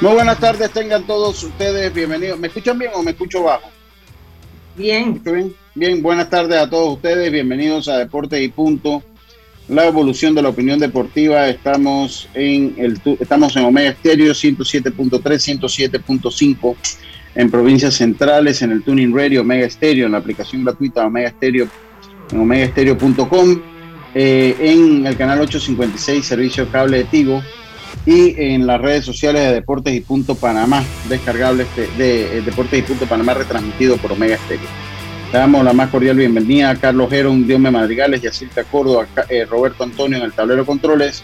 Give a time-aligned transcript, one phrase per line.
[0.00, 2.38] Muy buenas tardes, tengan todos ustedes bienvenidos.
[2.38, 3.68] ¿Me escuchan bien o me escucho bajo?
[4.74, 5.20] Bien.
[5.22, 5.54] bien?
[5.74, 9.02] Bien, buenas tardes a todos ustedes, bienvenidos a Deportes y Punto,
[9.68, 11.46] la evolución de la opinión deportiva.
[11.50, 16.76] Estamos en el estamos en Omega Stereo 107.3, 107.5
[17.34, 21.68] en provincias centrales, en el Tuning Radio Omega Stereo, en la aplicación gratuita Omega Stereo,
[22.32, 23.60] en omegastereo.com,
[24.14, 27.42] eh, en el canal 856, servicio cable de Tigo
[28.06, 31.66] y en las redes sociales de Deportes y Punto Panamá, descargable
[31.96, 34.68] de, eh, Deportes y Punto Panamá, retransmitido por Omega Estéreo.
[35.32, 39.84] Le damos la más cordial bienvenida a Carlos Geron, Diome Madrigales, Yacirca Córdoba, eh, Roberto
[39.84, 41.22] Antonio en el tablero controles.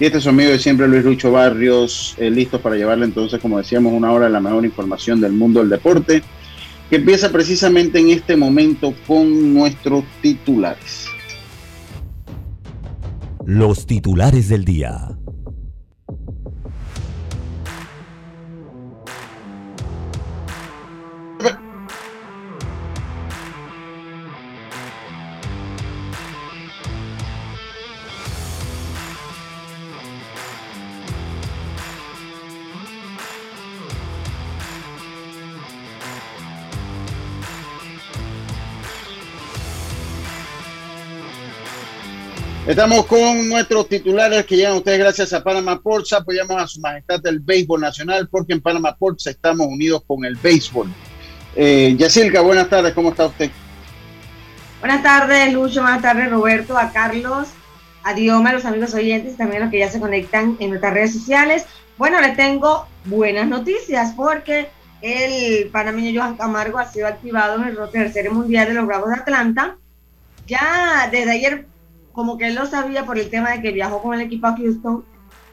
[0.00, 3.40] Y este es su amigo de siempre, Luis Lucho Barrios, eh, listos para llevarle entonces,
[3.40, 6.22] como decíamos, una hora de la mejor información del mundo del deporte,
[6.90, 11.06] que empieza precisamente en este momento con nuestros titulares.
[13.44, 15.17] Los titulares del día.
[42.68, 46.12] Estamos con nuestros titulares que llegan ustedes gracias a Panama Ports.
[46.12, 50.36] Apoyamos a su majestad el béisbol nacional porque en Panama Ports estamos unidos con el
[50.36, 50.92] béisbol.
[51.56, 51.96] Eh,
[52.44, 53.50] buenas tardes, ¿cómo está usted?
[54.80, 57.48] Buenas tardes, Lucho, buenas tardes, Roberto, a Carlos,
[58.04, 60.68] a Dioma, a los amigos oyentes y también a los que ya se conectan en
[60.68, 61.64] nuestras redes sociales.
[61.96, 64.68] Bueno, les tengo buenas noticias porque
[65.00, 69.08] el panameño Johan Camargo ha sido activado en el roster Serie Mundial de los Bravos
[69.08, 69.78] de Atlanta.
[70.46, 71.66] Ya desde ayer
[72.18, 74.56] como que él lo sabía por el tema de que viajó con el equipo a
[74.56, 75.04] Houston,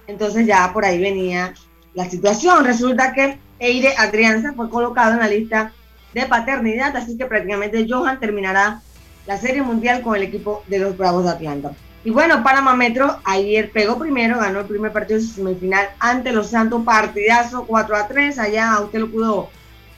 [0.07, 1.53] entonces ya por ahí venía
[1.93, 2.65] la situación.
[2.65, 5.73] Resulta que Eire Adrianza fue colocado en la lista
[6.15, 8.81] de paternidad, así que prácticamente Johan terminará
[9.27, 11.71] la Serie Mundial con el equipo de los Bravos de Atlanta.
[12.03, 16.31] Y bueno, Panamá Metro ayer pegó primero, ganó el primer partido de su semifinal ante
[16.31, 19.49] los Santos, partidazo 4 a 3, allá usted lo pudo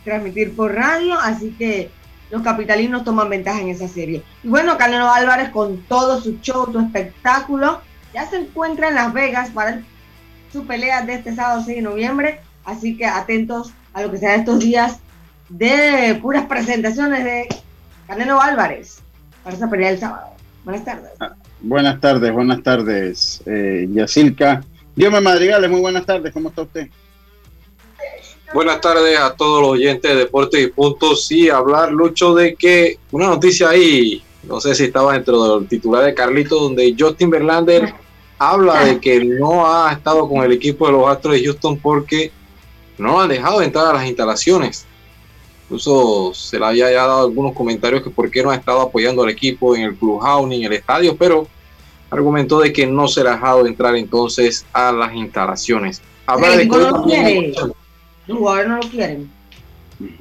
[0.03, 1.91] transmitir por radio, así que
[2.29, 4.23] los capitalinos toman ventaja en esa serie.
[4.43, 7.81] Y bueno, Canelo Álvarez con todo su show, su espectáculo,
[8.13, 9.81] ya se encuentra en Las Vegas para
[10.51, 14.35] su pelea de este sábado 6 de noviembre, así que atentos a lo que será
[14.35, 14.99] estos días
[15.49, 17.47] de puras presentaciones de
[18.07, 18.99] Canelo Álvarez
[19.43, 20.31] para esa pelea del sábado.
[20.63, 21.11] Buenas tardes.
[21.19, 24.63] Ah, buenas tardes, buenas tardes, eh, Yacilca.
[24.95, 26.89] Dios me madrigales, muy buenas tardes, ¿cómo está usted?
[28.53, 31.25] Buenas tardes a todos los oyentes de Deportes y Puntos.
[31.27, 36.05] Sí, hablar, Lucho, de que una noticia ahí, no sé si estaba dentro del titular
[36.05, 37.93] de Carlito, donde Justin Verlander
[38.39, 42.31] habla de que no ha estado con el equipo de los Astros de Houston porque
[42.97, 44.85] no han dejado de entrar a las instalaciones.
[45.63, 49.23] Incluso se le había ya dado algunos comentarios que por qué no ha estado apoyando
[49.23, 51.47] al equipo en el clubhouse ni en el estadio, pero
[52.09, 56.01] argumentó de que no se le ha dejado entrar entonces a las instalaciones.
[56.25, 56.69] Habla de
[58.27, 59.31] los jugadores no lo quieren.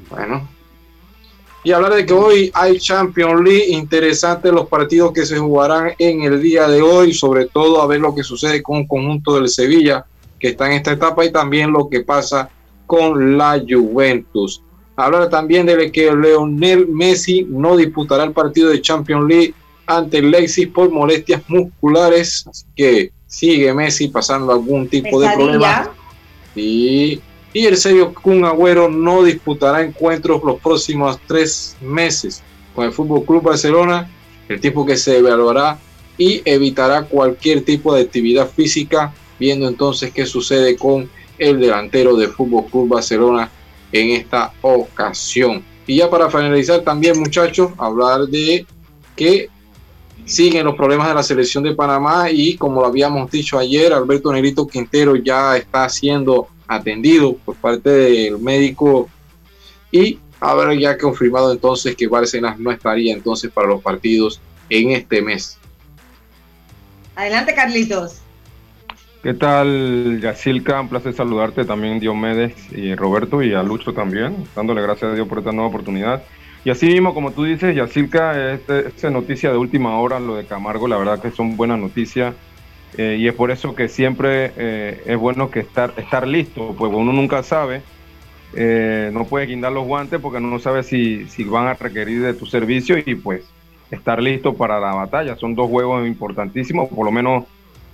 [0.09, 0.49] Bueno,
[1.67, 6.23] y hablar de que hoy hay Champions League, interesantes los partidos que se jugarán en
[6.23, 9.49] el día de hoy, sobre todo a ver lo que sucede con un conjunto del
[9.49, 10.07] Sevilla
[10.39, 12.49] que está en esta etapa y también lo que pasa
[12.87, 14.63] con la Juventus.
[14.95, 19.55] Hablar también de que Leonel Messi no disputará el partido de Champions League
[19.89, 25.91] ante el Leipzig por molestias musculares, así que sigue Messi pasando algún tipo de problema.
[26.55, 27.21] Y,
[27.57, 32.43] y el serio Kun Agüero no disputará encuentros los próximos tres meses
[32.75, 34.11] con el Fútbol Club Barcelona,
[34.47, 35.79] el tiempo que se evaluará
[36.19, 41.09] y evitará cualquier tipo de actividad física, viendo entonces qué sucede con
[41.39, 43.51] el delantero del Fútbol Club Barcelona
[43.91, 45.65] en esta ocasión.
[45.87, 48.67] Y ya para finalizar también muchachos, hablar de
[49.17, 49.49] que
[50.27, 54.31] siguen los problemas de la selección de Panamá y como lo habíamos dicho ayer, Alberto
[54.31, 59.09] Nerito Quintero ya está siendo atendido por parte del médico
[59.91, 65.23] y habrá ya confirmado entonces que Bárcenas no estaría entonces para los partidos en este
[65.23, 65.59] mes.
[67.15, 68.21] Adelante Carlitos.
[69.23, 70.81] ¿Qué tal, Yacilca?
[70.81, 75.27] Un placer saludarte también, Diomedes y Roberto, y a Lucho también, dándole gracias a Dios
[75.27, 76.23] por esta nueva oportunidad.
[76.65, 80.87] Y así mismo, como tú dices, Yacilca, esta noticia de última hora, lo de Camargo,
[80.87, 82.35] la verdad que son buenas noticias.
[82.97, 86.93] Eh, y es por eso que siempre eh, es bueno que estar, estar listo, pues
[86.95, 87.83] uno nunca sabe,
[88.55, 92.33] eh, no puede guindar los guantes porque no sabe si, si van a requerir de
[92.33, 93.43] tu servicio y pues
[93.91, 95.37] estar listo para la batalla.
[95.37, 97.45] Son dos juegos importantísimos, por lo menos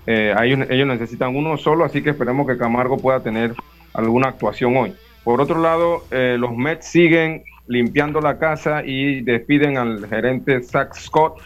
[0.06, 3.54] eh, ellos, necesitan uno solo, así que esperemos que Camargo pueda tener
[3.94, 4.94] alguna actuación hoy.
[5.24, 11.40] Por otro lado, los Mets siguen limpiando la casa y despiden al gerente Zach Scott.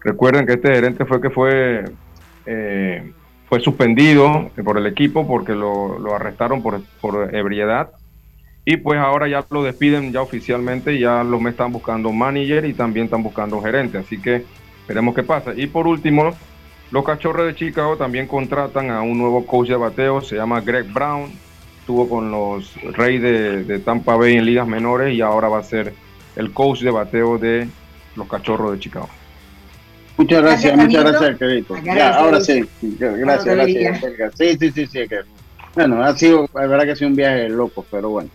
[0.00, 1.84] Recuerden que este gerente fue que fue,
[2.46, 3.12] eh,
[3.48, 7.90] fue suspendido por el equipo porque lo, arrestaron por, por, ebriedad.
[8.64, 12.74] Y pues ahora ya lo despiden ya oficialmente, ya los Mets están buscando manager y
[12.74, 13.98] también están buscando gerente.
[13.98, 14.44] Así que
[14.86, 15.52] veremos qué pasa.
[15.54, 16.32] Y por último,
[16.92, 20.92] los Cachorros de Chicago también contratan a un nuevo coach de bateo, se llama Greg
[20.92, 21.30] Brown.
[21.80, 25.94] Estuvo con los Reyes de, Tampa Bay en ligas menores y ahora va a ser
[26.36, 27.66] el coach de bateo de
[28.14, 29.08] los Cachorros de Chicago.
[30.22, 31.76] Muchas gracias, muchas gracias, querido.
[31.82, 33.56] Ya, ahora sí, gracias,
[34.16, 34.34] gracias.
[34.38, 35.00] Sí, sí, sí, sí.
[35.74, 38.30] Bueno, ha sido, la verdad que ha sido un viaje loco, pero bueno.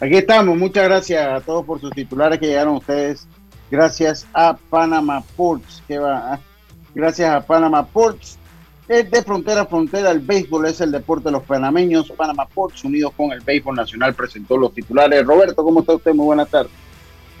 [0.00, 3.28] Aquí estamos, muchas gracias a todos por sus titulares que llegaron ustedes.
[3.70, 6.40] Gracias a Panama Ports, que va,
[6.94, 8.36] gracias a Panama Ports.
[8.88, 12.10] de frontera a frontera, el béisbol es el deporte de los panameños.
[12.10, 15.24] Panama Ports, unidos con el béisbol nacional, presentó los titulares.
[15.24, 16.12] Roberto, ¿cómo está usted?
[16.12, 16.72] Muy buenas tardes.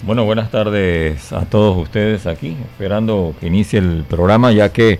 [0.02, 4.98] Bueno, buenas tardes a todos ustedes aquí, esperando que inicie el programa, ya que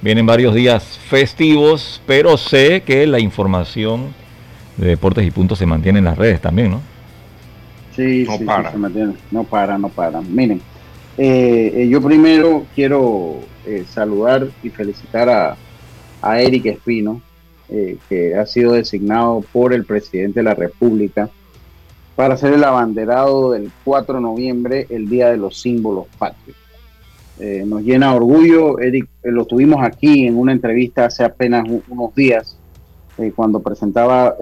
[0.00, 4.14] vienen varios días festivos, pero sé que la información
[4.78, 6.80] de deportes y puntos se mantiene en las redes también, ¿no?
[7.94, 8.70] Sí, no para.
[8.72, 9.12] se mantiene.
[9.30, 10.22] No para, no para.
[10.22, 10.62] Miren,
[11.18, 15.56] eh, eh, yo primero quiero eh, saludar y felicitar a,
[16.22, 17.20] a Eric Espino,
[17.68, 21.28] eh, que ha sido designado por el presidente de la República
[22.18, 26.56] para ser el abanderado del 4 de noviembre, el Día de los Símbolos Patrios.
[27.38, 32.56] Eh, nos llena orgullo, Eric, lo tuvimos aquí en una entrevista hace apenas unos días,
[33.34, 34.36] cuando presentaba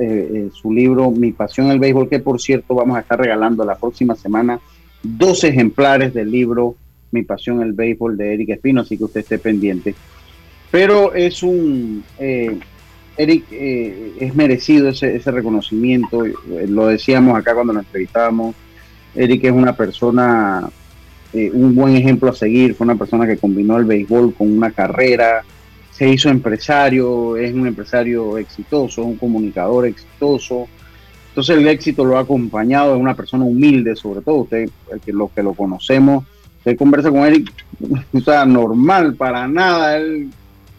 [0.53, 4.15] su libro Mi Pasión el Béisbol, que por cierto vamos a estar regalando la próxima
[4.15, 4.61] semana
[5.03, 6.77] dos ejemplares del libro
[7.11, 9.95] mi pasión el béisbol de Eric Espino, así que usted esté pendiente.
[10.71, 12.59] Pero es un, eh,
[13.17, 16.35] Eric, eh, es merecido ese, reconocimiento, eh,
[16.69, 18.55] lo decíamos acá cuando lo entrevistábamos,
[19.15, 20.69] Eric es una persona,
[21.33, 25.43] un buen ejemplo a seguir, fue una persona que combinó el béisbol con una carrera,
[25.91, 30.69] se hizo empresario, es un empresario exitoso, un comunicador exitoso,
[31.37, 34.69] entonces el éxito lo ha acompañado, es una persona humilde, sobre todo usted,
[35.05, 36.25] que, los que lo conocemos,
[36.59, 37.51] usted conversa con Eric,
[38.13, 40.29] o sea, normal, para nada, él,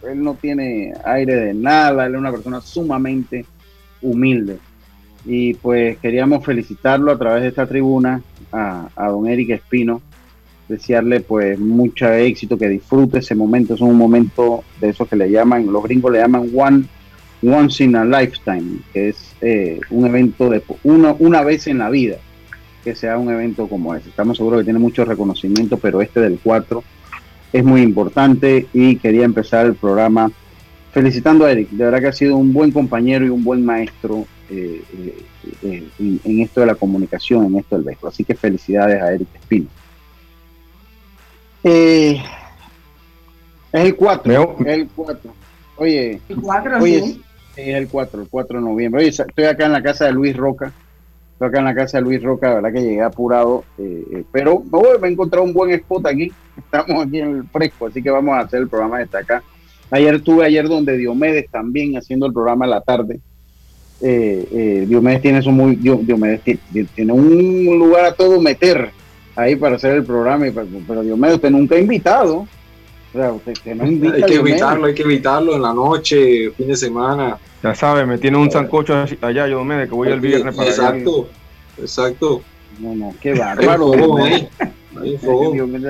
[0.02, 3.44] él no tiene aire de nada, él es una persona sumamente
[4.02, 4.58] humilde.
[5.24, 10.00] Y pues queríamos felicitarlo a través de esta tribuna a, don Eric Espino,
[10.68, 15.30] desearle pues mucho éxito, que disfrute ese momento, es un momento de esos que le
[15.30, 16.84] llaman, los gringos le llaman one,
[17.42, 21.90] once in a lifetime, que es eh, un evento de una, una vez en la
[21.90, 22.16] vida
[22.84, 24.08] que sea un evento como ese.
[24.08, 26.82] Estamos seguros que tiene mucho reconocimiento, pero este del 4
[27.52, 30.30] es muy importante y quería empezar el programa
[30.92, 31.70] felicitando a Eric.
[31.70, 35.24] De verdad que ha sido un buen compañero y un buen maestro eh, eh,
[35.62, 38.10] eh, en, esto de la comunicación, en esto del béisbol.
[38.10, 39.68] Así que felicidades a Eric Espino.
[41.62, 42.20] es
[43.72, 44.56] el 4.
[44.60, 45.34] Es el 4.
[45.76, 47.20] Oye, el 4, oye
[47.58, 49.00] es el 4, el 4 de noviembre.
[49.00, 50.72] Oye, estoy acá en la casa de Luis Roca
[51.38, 54.24] Estoy acá en la casa de Luis Roca, la verdad que llegué apurado, eh, eh,
[54.32, 54.60] pero
[55.00, 56.32] me, he encontrado un buen spot aquí.
[56.56, 59.40] Estamos aquí en el fresco, así que vamos a hacer el programa desde acá.
[59.88, 63.20] Ayer estuve ayer donde Diomedes también haciendo el programa en la tarde.
[64.00, 66.40] Eh, Diomedes tiene eso muy, Diomedes
[66.96, 68.90] tiene, un lugar a todo meter
[69.36, 70.46] ahí para hacer el programa,
[70.88, 72.48] pero Diomedes usted nunca ha invitado.
[74.14, 77.38] hay que evitarlo, hay que evitarlo en la noche, fin de semana.
[77.62, 81.28] Ya sabe, me tiene un sancocho allá, yo me que voy el viernes para Exacto,
[81.78, 82.42] exacto.
[82.80, 83.92] No, no, qué bárbaro.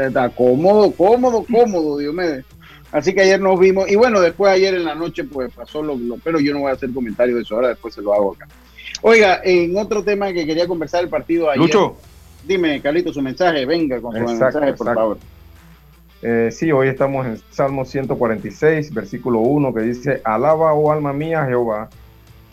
[0.06, 2.42] está cómodo, cómodo, cómodo, Dios mío.
[2.90, 5.98] Así que ayer nos vimos, y bueno, después ayer en la noche pues pasó lo,
[6.24, 8.48] pero yo no voy a hacer comentario de eso, ahora después se lo hago acá.
[9.02, 11.62] Oiga, en otro tema que quería conversar el partido ayer.
[11.62, 11.96] Lucho.
[12.46, 15.18] Dime, Carlito, su mensaje, venga con su mensaje, por favor.
[16.20, 21.46] Eh, sí, hoy estamos en Salmo 146, versículo 1, que dice, alaba, oh alma mía,
[21.46, 21.88] Jehová,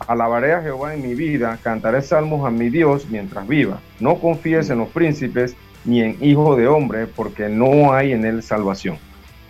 [0.06, 3.80] alabaré a Jehová en mi vida, cantaré salmos a mi Dios mientras viva.
[3.98, 8.42] No confíes en los príncipes ni en hijo de hombre, porque no hay en él
[8.42, 8.98] salvación.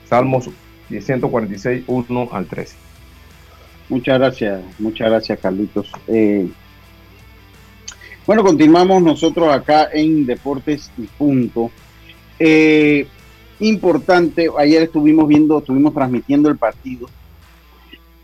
[0.08, 0.48] Salmos
[0.88, 2.76] 146, 1 al 13.
[3.88, 5.92] Muchas gracias, muchas gracias, Carlitos.
[6.08, 6.48] Eh,
[8.26, 11.70] bueno, continuamos nosotros acá en Deportes y Punto.
[12.38, 13.06] Eh,
[13.60, 14.48] importante.
[14.58, 17.08] Ayer estuvimos viendo, estuvimos transmitiendo el partido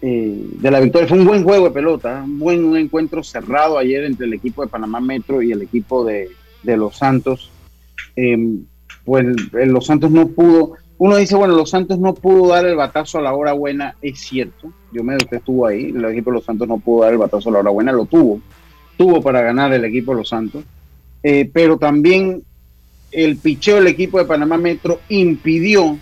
[0.01, 1.09] eh, de la victoria.
[1.09, 4.69] Fue un buen juego de pelota, un buen encuentro cerrado ayer entre el equipo de
[4.69, 6.29] Panamá Metro y el equipo de,
[6.65, 7.51] Los Santos.
[8.17, 8.65] Em,
[9.05, 10.73] pues Los Santos no pudo.
[10.99, 14.21] Uno dice, bueno, Los Santos no pudo dar el batazo a la hora buena, es
[14.21, 14.73] cierto.
[14.93, 17.49] Yo me que estuvo ahí, el equipo de Los Santos no pudo dar el batazo
[17.49, 18.41] a la hora buena, lo tuvo.
[18.97, 20.65] Tuvo para ganar el equipo de Los Santos.
[21.23, 22.43] Eh, pero también
[23.13, 25.99] el picheo del equipo de Panamá Metro impidió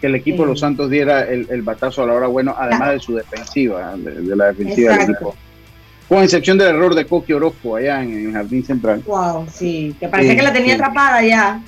[0.00, 3.00] que el equipo de los Santos diera el, batazo a la hora bueno, además de
[3.00, 5.34] su defensiva, de, la defensiva del equipo.
[6.08, 9.02] Con excepción del error de Coqui Orozco allá en el Jardín Central.
[9.06, 11.62] Wow, sí, que parecía que la tenía atrapada ya.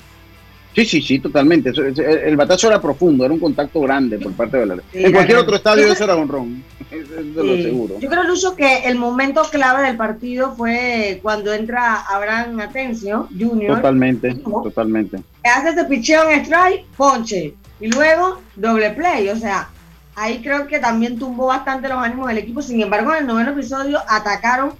[0.75, 1.71] Sí, sí, sí, totalmente.
[1.71, 4.77] El batazo era profundo, era un contacto grande por parte de la.
[4.91, 7.99] en cualquier otro estadio eso era un ron, de lo seguro.
[7.99, 13.77] Yo creo, Lucho, que el momento clave del partido fue cuando entra Abraham Atencio, Junior.
[13.77, 15.19] Totalmente, totalmente.
[15.43, 17.53] Hace ese picheo en strike, ponche.
[17.79, 19.29] Y luego doble play.
[19.29, 19.69] O sea,
[20.15, 22.61] ahí creo que también tumbó bastante los ánimos del equipo.
[22.61, 24.73] Sin embargo, en el noveno episodio atacaron,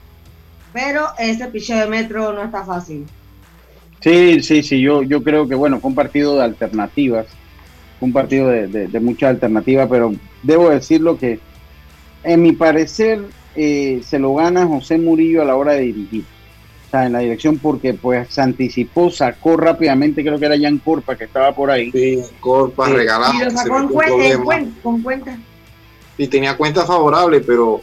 [0.73, 3.05] pero ese picheo de metro no está fácil.
[4.05, 7.25] Sí, sí, sí, yo, yo creo que bueno, fue un partido de alternativas,
[7.99, 11.39] un partido de, de, muchas alternativas, pero debo decirlo que
[12.23, 13.23] en mi parecer
[13.55, 16.23] eh, se lo gana José Murillo a la hora de dirigir.
[16.85, 20.77] O sea, en la dirección porque pues se anticipó, sacó rápidamente, creo que era Jan
[20.77, 21.91] Corpa que estaba por ahí.
[21.91, 23.33] Sí, Corpa regalado.
[23.33, 25.39] Y lo sacó en cuenta, con cuenta.
[26.15, 27.81] Y tenía cuenta favorable, pero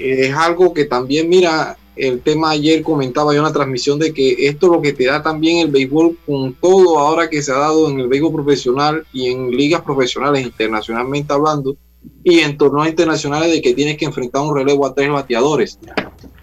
[0.00, 4.46] es algo que también, mira, el tema ayer comentaba yo en la transmisión de que
[4.46, 7.56] esto es lo que te da también el béisbol con todo ahora que se ha
[7.56, 11.76] dado en el béisbol profesional y en ligas profesionales internacionalmente hablando
[12.24, 15.78] y en torneos internacionales de que tienes que enfrentar un relevo a tres bateadores.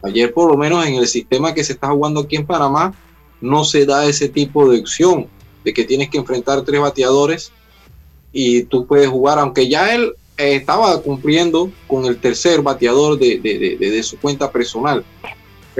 [0.04, 2.94] Ayer por lo menos en el sistema que se está jugando aquí en Panamá
[3.42, 5.28] no se da ese tipo de opción
[5.64, 7.52] de que tienes que enfrentar tres bateadores
[8.32, 13.40] y tú puedes jugar, aunque ya él eh, estaba cumpliendo con el tercer bateador de,
[13.40, 15.04] de su cuenta personal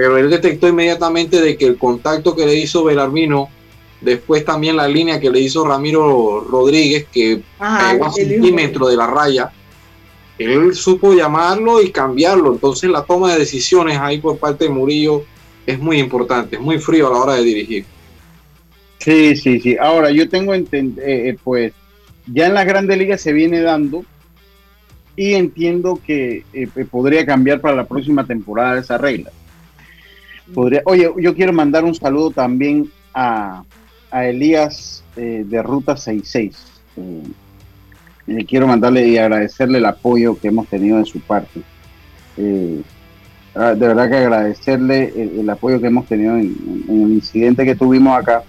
[0.00, 3.50] pero él detectó inmediatamente de que el contacto que le hizo Belarmino,
[4.00, 9.06] después también la línea que le hizo Ramiro Rodríguez, que pegó a centímetro de la
[9.06, 9.52] raya,
[10.38, 12.50] él supo llamarlo y cambiarlo.
[12.50, 15.22] Entonces la toma de decisiones ahí por parte de Murillo
[15.66, 17.84] es muy importante, es muy frío a la hora de dirigir.
[19.00, 19.76] Sí, sí, sí.
[19.78, 21.74] Ahora yo tengo, eh, eh, pues
[22.24, 24.02] ya en las grandes ligas se viene dando
[25.14, 29.30] y entiendo que eh, podría cambiar para la próxima temporada esa regla
[30.54, 33.64] oye, yo quiero mandar un saludo también a,
[34.12, 36.56] Elías eh, de Ruta 66.
[38.26, 41.60] Eh, quiero mandarle y agradecerle el apoyo que hemos tenido de su parte.
[42.36, 42.80] Eh,
[43.54, 48.18] ah, de verdad que agradecerle el, apoyo que hemos tenido en, el incidente que tuvimos
[48.18, 48.42] acá.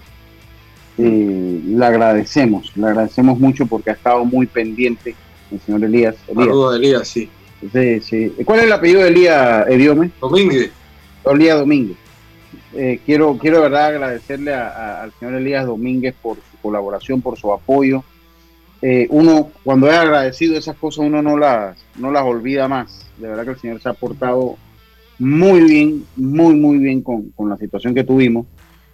[0.96, 5.14] le agradecemos, le agradecemos mucho porque ha estado muy pendiente
[5.52, 6.16] el señor Elías.
[6.26, 7.30] Saludos Elías, sí.
[7.72, 8.32] Sí, sí.
[8.44, 10.10] ¿Cuál es el apellido de Elías Ediome?
[10.20, 10.72] Domínguez.
[11.24, 11.96] Elías Domínguez.
[12.74, 17.52] Eh, quiero, quiero de verdad agradecerle al señor Elías Domínguez por su colaboración, por su
[17.52, 18.02] apoyo.
[18.80, 23.06] Eh, uno, cuando es agradecido esas cosas, uno no las, no las olvida más.
[23.18, 24.56] De verdad que el señor se ha portado
[25.18, 28.46] muy bien, muy, muy bien con, con la situación que tuvimos.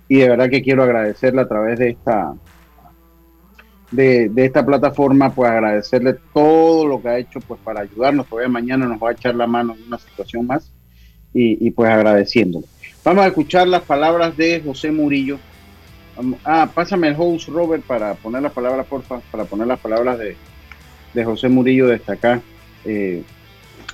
[0.09, 2.35] Y de verdad que quiero agradecerle a través de esta,
[3.91, 8.27] de, de, esta plataforma, pues agradecerle todo lo que ha hecho pues para ayudarnos.
[8.27, 10.73] Todavía mañana nos va a echar la mano en una situación más
[11.41, 12.67] y, pues agradeciéndole.
[13.05, 15.39] Vamos a escuchar las palabras de José Murillo.
[16.45, 20.37] Ah, pásame el host, Robert, para poner las palabras, porfa, para poner las palabras de,
[21.15, 22.41] de José Murillo desde acá.
[22.85, 23.23] Eh,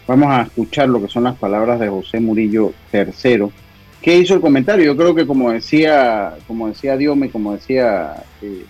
[0.06, 3.52] vamos a escuchar lo que son las palabras de José Murillo tercero.
[4.00, 4.84] ¿Qué hizo el comentario?
[4.86, 8.64] Yo creo que como decía, como decía Diome, como decía, eh,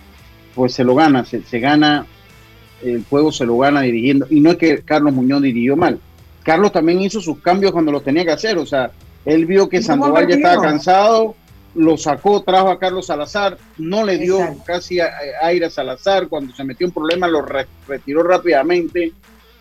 [0.53, 2.05] pues se lo gana, se, se, gana,
[2.81, 4.27] el juego se lo gana dirigiendo.
[4.29, 5.99] Y no es que Carlos Muñoz dirigió mal.
[6.45, 8.59] Carlos también hizo sus cambios cuando los tenía que hacer.
[8.59, 8.91] O sea,
[9.25, 11.35] él vio que Sandoval ya estaba cansado,
[11.73, 14.99] lo sacó, trajo a Carlos Salazar, no le dio casi
[15.41, 17.43] aire a Salazar, cuando se metió en problemas lo
[17.87, 19.11] retiró rápidamente,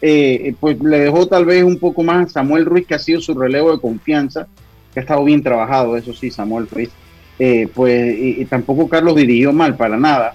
[0.02, 3.22] eh, pues le dejó tal vez un poco más a Samuel Ruiz, que ha sido
[3.22, 4.46] su relevo de confianza,
[4.92, 6.90] que ha estado bien trabajado, eso sí, Samuel Ruiz.
[7.38, 10.34] Eh, pues y, tampoco Carlos dirigió mal para nada,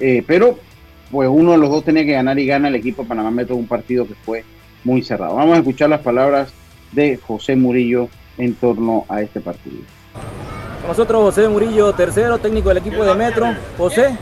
[0.00, 0.58] eh, pero
[1.10, 3.68] pues uno de los dos tenía que ganar y gana el equipo Panamá Metro un
[3.68, 4.42] partido que fue
[4.84, 5.36] muy cerrado.
[5.36, 6.52] Vamos a escuchar las palabras
[6.92, 8.08] de José Murillo
[8.38, 9.78] en torno a este partido.
[10.86, 13.46] nosotros José Murillo, tercero, técnico del equipo de Metro.
[13.78, 14.16] José,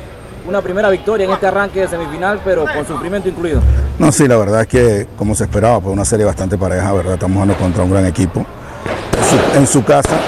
[0.47, 3.61] una primera victoria en este arranque de semifinal, pero con sufrimiento incluido.
[3.99, 7.15] No, sí, la verdad es que como se esperaba, pues una serie bastante pareja, ¿verdad?
[7.15, 8.45] Estamos jugando contra un gran equipo
[9.55, 10.19] en su, casa,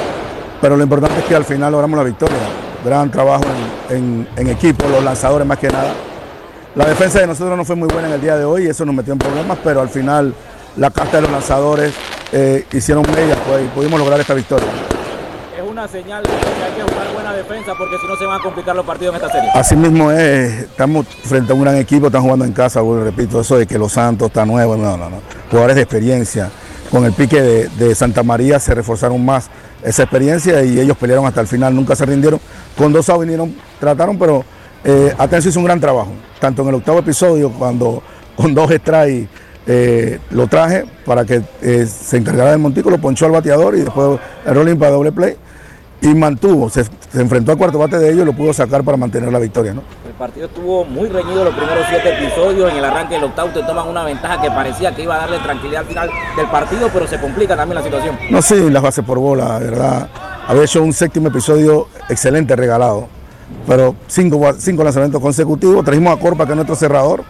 [0.61, 2.37] pero lo importante es que al final logramos la victoria.
[2.85, 3.45] Gran trabajo
[3.91, 5.93] en, en equipo, los lanzadores más que nada.
[6.75, 8.87] La defensa de nosotros no fue muy buena en el día de hoy y eso
[8.87, 10.35] nos metió en problemas, pero al final
[10.77, 11.93] la carta de los lanzadores
[12.33, 14.69] eh, hicieron medias pues, y pudimos lograr esta victoria.
[15.55, 18.41] Es una señal de que hay que jugar buena defensa porque si no se van
[18.41, 19.51] a complicar los partidos en esta serie.
[19.55, 23.59] Así mismo es, estamos frente a un gran equipo, están jugando en casa, repito, eso
[23.59, 25.21] de que Los Santos está nuevo, no, no, no.
[25.51, 26.51] Jugadores de experiencia.
[26.91, 29.51] Con el pique de, Santa María se reforzaron más
[29.83, 32.41] esa experiencia y ellos pelearon hasta el final, nunca se rindieron.
[32.79, 34.43] Con dos outs vinieron, trataron, pero
[34.85, 38.03] eh, Atencio hizo un gran trabajo, tanto en el octavo episodio, cuando
[38.37, 39.29] con dos strikes
[39.67, 44.19] eh, lo traje para que eh, se encargara del montículo, ponchó al bateador y después
[44.45, 45.37] el rolling para doble play
[46.01, 46.85] y mantuvo, se,
[47.15, 49.73] enfrentó al cuarto bate de ellos y lo pudo sacar para mantener la victoria.
[49.73, 49.83] ¿no?
[50.05, 53.63] El partido estuvo muy reñido los primeros siete episodios, en el arranque del octavo te
[53.63, 57.07] toman una ventaja que parecía que iba a darle tranquilidad al final del partido, pero
[57.07, 58.19] se complica también la situación.
[58.31, 60.09] No, sí, las bases por bola, de verdad.
[60.49, 63.07] Había hecho un séptimo episodio excelente regalado,
[63.67, 67.25] pero cinco, cinco lanzamientos consecutivos, trajimos a Corpa que es nuestro cerrador,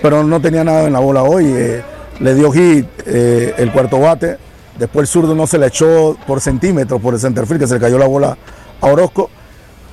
[0.00, 1.46] pero no tenía nada en la bola hoy.
[1.46, 1.82] Eh,
[2.20, 4.36] le dio hit eh, el cuarto bate,
[4.78, 7.80] después el zurdo no se le echó por centímetros por el centerfield, que se le
[7.80, 8.36] cayó la bola
[8.80, 9.30] a Orozco.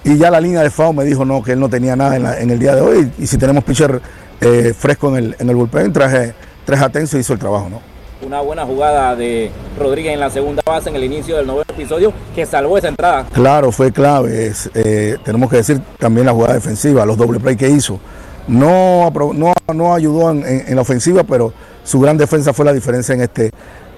[0.03, 2.49] Y ya la línea de FAO me dijo no, que él no tenía nada en,
[2.49, 3.12] el día de hoy.
[3.19, 4.01] Y si tenemos pitcher
[4.39, 6.34] eh, fresco en el, en el bullpen, traje
[6.65, 7.69] tres atensos y hizo el trabajo.
[7.69, 7.88] ¿no?
[8.30, 12.13] Una buena jugada de Rodríguez en la segunda base en el inicio del noveno episodio
[12.36, 13.26] que salvó esa entrada.
[13.34, 14.54] Claro, fue clave.
[15.24, 18.00] tenemos que decir también la jugada defensiva, los doble play que hizo.
[18.48, 23.22] No, no, no ayudó en, la ofensiva, pero su gran defensa fue la diferencia en
[23.22, 23.50] este,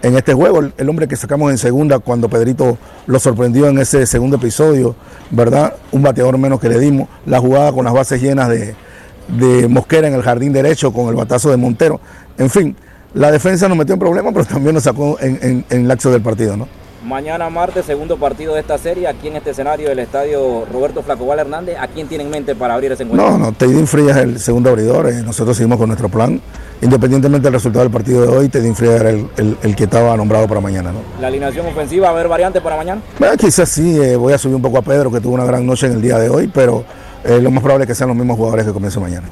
[0.02, 0.62] en este juego.
[0.78, 4.96] El, hombre que sacamos en segunda cuando Pedrito lo sorprendió en ese segundo episodio,
[5.30, 5.76] ¿verdad?
[5.91, 7.10] Un bateador menos que le dimos.
[7.26, 11.52] La jugada con las bases llenas de, Mosquera en el jardín derecho con el batazo
[11.52, 12.00] de Montero.
[12.38, 12.78] En fin,
[13.13, 16.12] la defensa nos metió en problemas, pero también nos sacó en, en, en el acto
[16.12, 16.67] del partido, ¿no?
[17.04, 21.39] Mañana martes, segundo partido de esta serie, aquí en este escenario del estadio Roberto Flacobal
[21.39, 21.76] Hernández.
[21.80, 23.28] ¿A quién tiene en mente para abrir ese encuentro?
[23.28, 25.10] No, no, Teidín Frías es el segundo abridor.
[25.10, 26.39] Eh, nosotros seguimos con nuestro plan.
[26.80, 30.62] Independientemente del resultado del partido de hoy, Teidín Frías era el, que estaba nombrado para
[30.62, 30.91] mañana.
[30.91, 31.00] ¿no?
[31.19, 33.02] ¿La alineación ofensiva va a haber variante para mañana?
[33.17, 35.65] Bueno, quizás sí, eh, voy a subir un poco a Pedro, que tuvo una gran
[35.65, 36.84] noche en el día de hoy, pero
[37.24, 39.28] eh, lo más probable es que sean los mismos jugadores que comiencen mañana.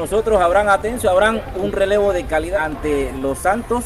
[0.00, 3.84] Nosotros habrán atención, habrán un relevo de calidad ante los Santos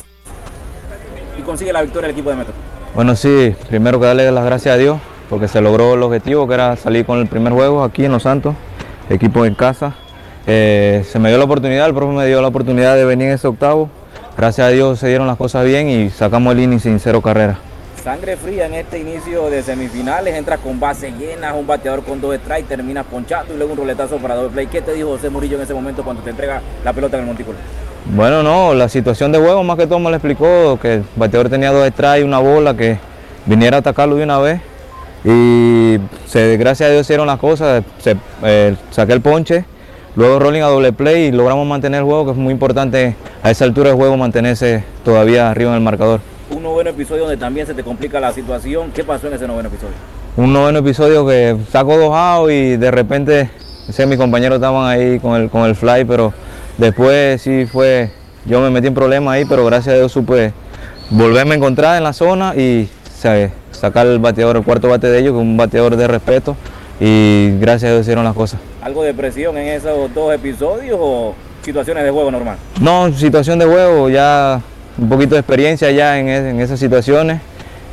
[1.36, 2.54] y consigue la victoria el equipo de Metro.
[2.94, 4.98] Bueno, sí, primero que darle las gracias a Dios
[5.28, 8.22] porque se logró el objetivo que era salir con el primer juego aquí en Los
[8.22, 8.54] Santos,
[9.10, 9.96] equipo en casa.
[10.46, 13.34] Eh, se me dio la oportunidad, el profe me dio la oportunidad de venir en
[13.34, 13.90] ese octavo.
[14.36, 17.58] Gracias a Dios se dieron las cosas bien y sacamos el inning sin cero carrera.
[18.04, 22.36] Sangre fría en este inicio de semifinales, entras con base llena, un bateador con dos
[22.36, 24.66] strikes, terminas ponchado y luego un roletazo para doble play.
[24.66, 27.26] ¿Qué te dijo José Murillo en ese momento cuando te entrega la pelota en el
[27.28, 27.56] montículo?
[28.14, 31.48] Bueno, no, la situación de juego más que todo me lo explicó, que el bateador
[31.48, 32.98] tenía dos strikes una bola, que
[33.46, 34.60] viniera a atacarlo de una vez.
[35.24, 37.82] Y se, gracias a Dios hicieron las cosas,
[38.42, 39.64] eh, saqué el ponche,
[40.14, 43.50] luego rolling a doble play y logramos mantener el juego, que es muy importante a
[43.50, 46.20] esa altura del juego mantenerse todavía arriba en el marcador.
[46.64, 49.94] Noveno episodio donde también se te complica la situación, ¿qué pasó en ese noveno episodio?
[50.36, 53.50] Un noveno episodio que saco dos outs y de repente,
[53.88, 56.34] sé, mis compañeros estaban ahí con el, con el fly, pero
[56.78, 58.10] Después sí fue,
[58.46, 60.52] yo me metí en problemas ahí, pero gracias a Dios supe
[61.10, 62.88] volverme a encontrar en la zona y
[63.70, 66.56] sacar el bateador, el cuarto bate de ellos, que es un bateador de respeto,
[66.98, 68.58] y gracias a Dios hicieron las cosas.
[68.82, 72.56] ¿Algo de presión en esos dos episodios o situaciones de juego normal?
[72.80, 74.60] No, situación de juego, ya
[74.98, 77.40] un poquito de experiencia ya en, esas situaciones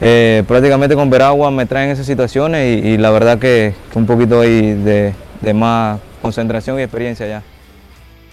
[0.04, 4.74] eh, prácticamente con Veragua me traen esas situaciones y, la verdad que, un poquito ahí
[4.74, 5.14] de,
[5.54, 7.44] más concentración y experiencia ya.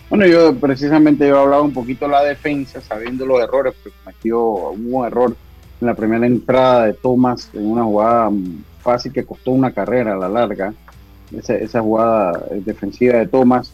[0.09, 4.43] Bueno, yo precisamente yo hablaba un poquito de la defensa, sabiendo los errores, porque cometió
[4.71, 5.37] un error
[5.81, 8.31] en la primera entrada de Thomas en una jugada
[8.81, 10.73] fácil que costó una carrera a la larga,
[11.37, 13.71] esa, esa jugada defensiva de Thomas.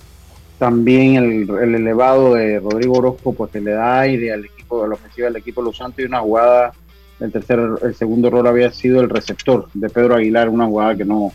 [0.59, 4.89] También el, el, elevado de Rodrigo Orozco, pues que le da aire al equipo, a
[4.89, 6.73] la ofensiva del equipo de Los Santos y una jugada
[7.21, 11.05] el tercer, el segundo error había sido el receptor de Pedro Aguilar, una jugada que
[11.05, 11.33] no,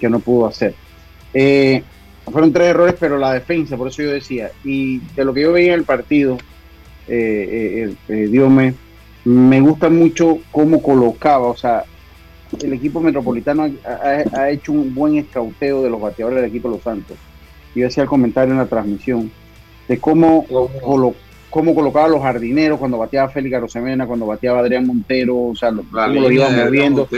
[0.00, 0.74] que no pudo hacer.
[1.34, 1.82] Eh,
[2.30, 5.52] fueron tres errores, pero la defensa, por eso yo decía, y de lo que yo
[5.52, 6.38] veía en el partido,
[7.06, 8.74] eh, eh, eh
[9.24, 11.84] me gusta mucho cómo colocaba, o sea,
[12.62, 13.68] el equipo metropolitano
[14.34, 17.16] ha, hecho un buen escauteo de los bateadores del equipo Los Santos.
[17.74, 19.30] Yo hacía el comentario en la transmisión
[19.86, 20.46] de cómo
[20.80, 21.16] colocó
[21.50, 25.82] cómo colocaba los jardineros cuando bateaba Félix Arosemena, cuando bateaba Adrián Montero, o sea, lo,
[25.82, 27.08] cómo lo iban moviendo.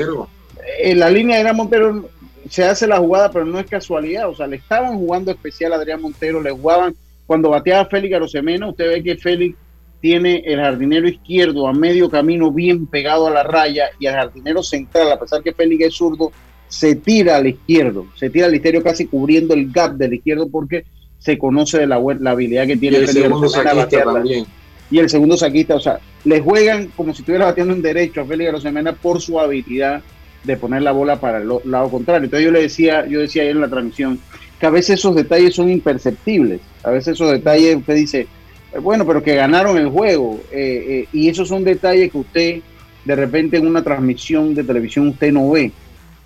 [0.83, 2.09] En la línea de Adrián Montero
[2.49, 5.77] se hace la jugada, pero no es casualidad, o sea, le estaban jugando especial a
[5.77, 6.95] Adrián Montero, le jugaban
[7.27, 9.57] cuando bateaba Félix Arosemena, usted ve que Félix
[10.01, 14.63] tiene el jardinero izquierdo a medio camino bien pegado a la raya y el jardinero
[14.63, 16.33] central, a pesar que Félix es zurdo,
[16.69, 20.85] se tira al izquierdo, se tira al izquierdo casi cubriendo el gap del izquierdo porque
[21.21, 24.47] se conoce de la, la habilidad que tiene y el segundo saquista también.
[24.91, 28.25] Y el segundo saquista, o sea, le juegan como si estuviera batiendo en derecho a
[28.25, 30.03] Félix Rosemena por su habilidad
[30.43, 32.25] de poner la bola para el lado contrario.
[32.25, 34.19] Entonces yo le decía, yo decía ayer en la transmisión,
[34.59, 36.61] que a veces esos detalles son imperceptibles.
[36.83, 38.27] A veces esos detalles usted dice,
[38.73, 40.41] eh, bueno, pero que ganaron el juego.
[40.51, 42.61] Eh, eh, y esos son detalles que usted
[43.05, 45.71] de repente en una transmisión de televisión usted no ve.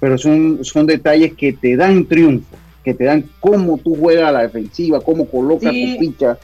[0.01, 4.33] Pero son, son detalles que te dan triunfo que te dan cómo tú juegas a
[4.33, 6.39] la defensiva, cómo colocas tu ficha.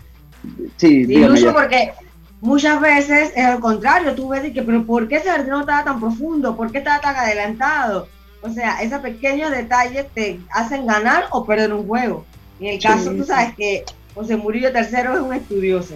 [0.77, 1.93] Sí, incluso porque
[2.41, 5.85] muchas veces es al contrario, tú ves que, pero ¿por qué ese jardín no estaba
[5.85, 6.57] tan profundo?
[6.57, 8.09] ¿Por qué estaba tan adelantado?
[8.41, 12.25] O sea, esos pequeños detalles te hacen ganar o perder un juego.
[12.59, 15.95] En el caso, tú sabes que José Murillo tercero es un estudioso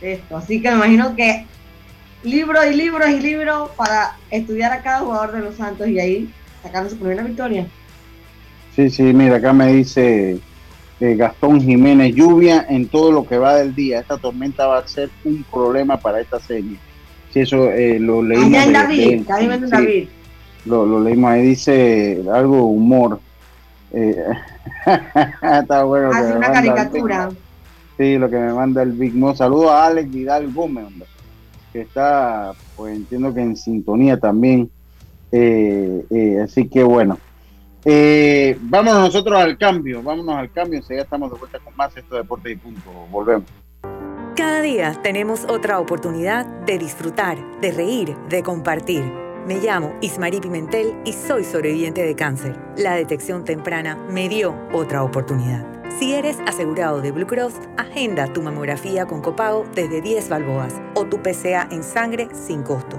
[0.00, 1.46] de esto, así que me imagino que
[2.22, 6.30] libros y libros y libros para estudiar a cada jugador de los Santos y ahí
[6.62, 7.66] sacar su primera victoria.
[8.76, 10.38] Sí, sí, mira, acá me dice
[11.00, 14.00] eh, Gastón Jiménez, lluvia en todo lo que va del día.
[14.00, 16.76] Esta tormenta va a ser un problema para esta serie.
[17.32, 18.48] Sí, eso eh, lo leímos.
[18.48, 19.22] Allá en David,
[19.70, 20.08] David.
[20.66, 23.18] Lo, lo, leímos ahí, dice algo humor.
[23.92, 24.22] Eh,
[25.42, 26.10] está bueno.
[26.12, 27.30] Hace una caricatura.
[27.96, 29.34] Sí, lo que me manda el Big Mo.
[29.34, 31.08] Saludos a Alex Vidal Gómez, hombre,
[31.72, 34.70] que está, pues entiendo que en sintonía también.
[35.32, 37.18] así que bueno.
[37.88, 42.16] Eh, vámonos nosotros al cambio, vámonos al cambio, ya estamos de vuelta con más esto
[42.16, 42.90] de Deporte y Punto.
[43.12, 43.44] Volvemos.
[44.34, 49.04] Cada día tenemos otra oportunidad de disfrutar, de reír, de compartir.
[49.46, 52.58] Me llamo Ismarí Pimentel y soy sobreviviente de cáncer.
[52.76, 55.64] La detección temprana me dio otra oportunidad.
[56.00, 61.06] Si eres asegurado de Blue Cross, agenda tu mamografía con copago desde 10 balboas o
[61.06, 62.98] tu PCA en sangre sin costo.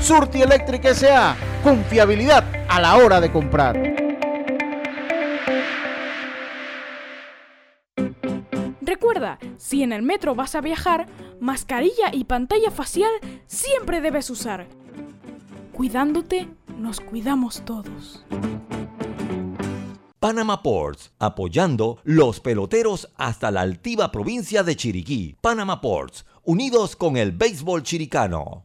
[0.00, 1.36] Surti Electric S.A.
[1.62, 3.76] Confiabilidad a la hora de comprar.
[8.80, 11.06] Recuerda, si en el metro vas a viajar,
[11.40, 13.10] mascarilla y pantalla facial
[13.46, 14.66] siempre debes usar.
[15.72, 18.24] Cuidándote, nos cuidamos todos.
[20.20, 25.36] Panama Ports, apoyando los peloteros hasta la altiva provincia de Chiriquí.
[25.40, 28.64] Panama Ports, unidos con el béisbol chiricano.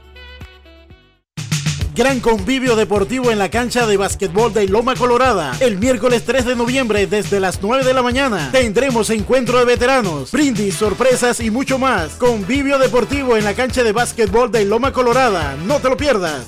[1.93, 5.51] Gran convivio deportivo en la cancha de básquetbol de Loma Colorada.
[5.59, 10.31] El miércoles 3 de noviembre desde las 9 de la mañana tendremos encuentro de veteranos,
[10.31, 12.15] brindis, sorpresas y mucho más.
[12.15, 15.57] Convivio deportivo en la cancha de básquetbol de Loma Colorada.
[15.65, 16.47] No te lo pierdas.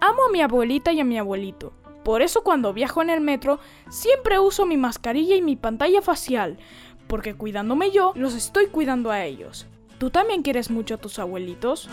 [0.00, 1.72] Amo a mi abuelita y a mi abuelito.
[2.02, 6.58] Por eso cuando viajo en el metro siempre uso mi mascarilla y mi pantalla facial,
[7.06, 9.68] porque cuidándome yo, los estoy cuidando a ellos.
[10.04, 11.88] ¿Tú también quieres mucho a tus abuelitos?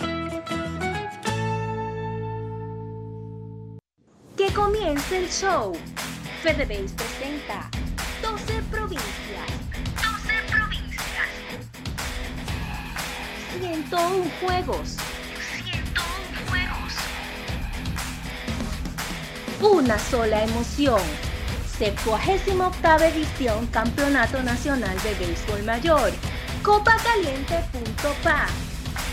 [4.36, 5.72] Que comience el show.
[6.44, 7.72] FedeBase presenta
[8.22, 9.48] 12 provincias.
[9.96, 11.30] 12 provincias.
[13.62, 14.98] 101 juegos.
[15.64, 16.94] 101 juegos.
[19.62, 21.00] Una sola emoción.
[21.78, 26.12] 78 edición Campeonato Nacional de Béisbol Mayor
[26.64, 28.48] copacaliente.pa.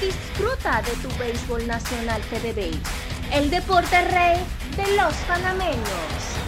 [0.00, 2.80] Disfruta de tu béisbol nacional FedeBase,
[3.32, 4.38] el deporte rey
[4.76, 6.47] de los panameños.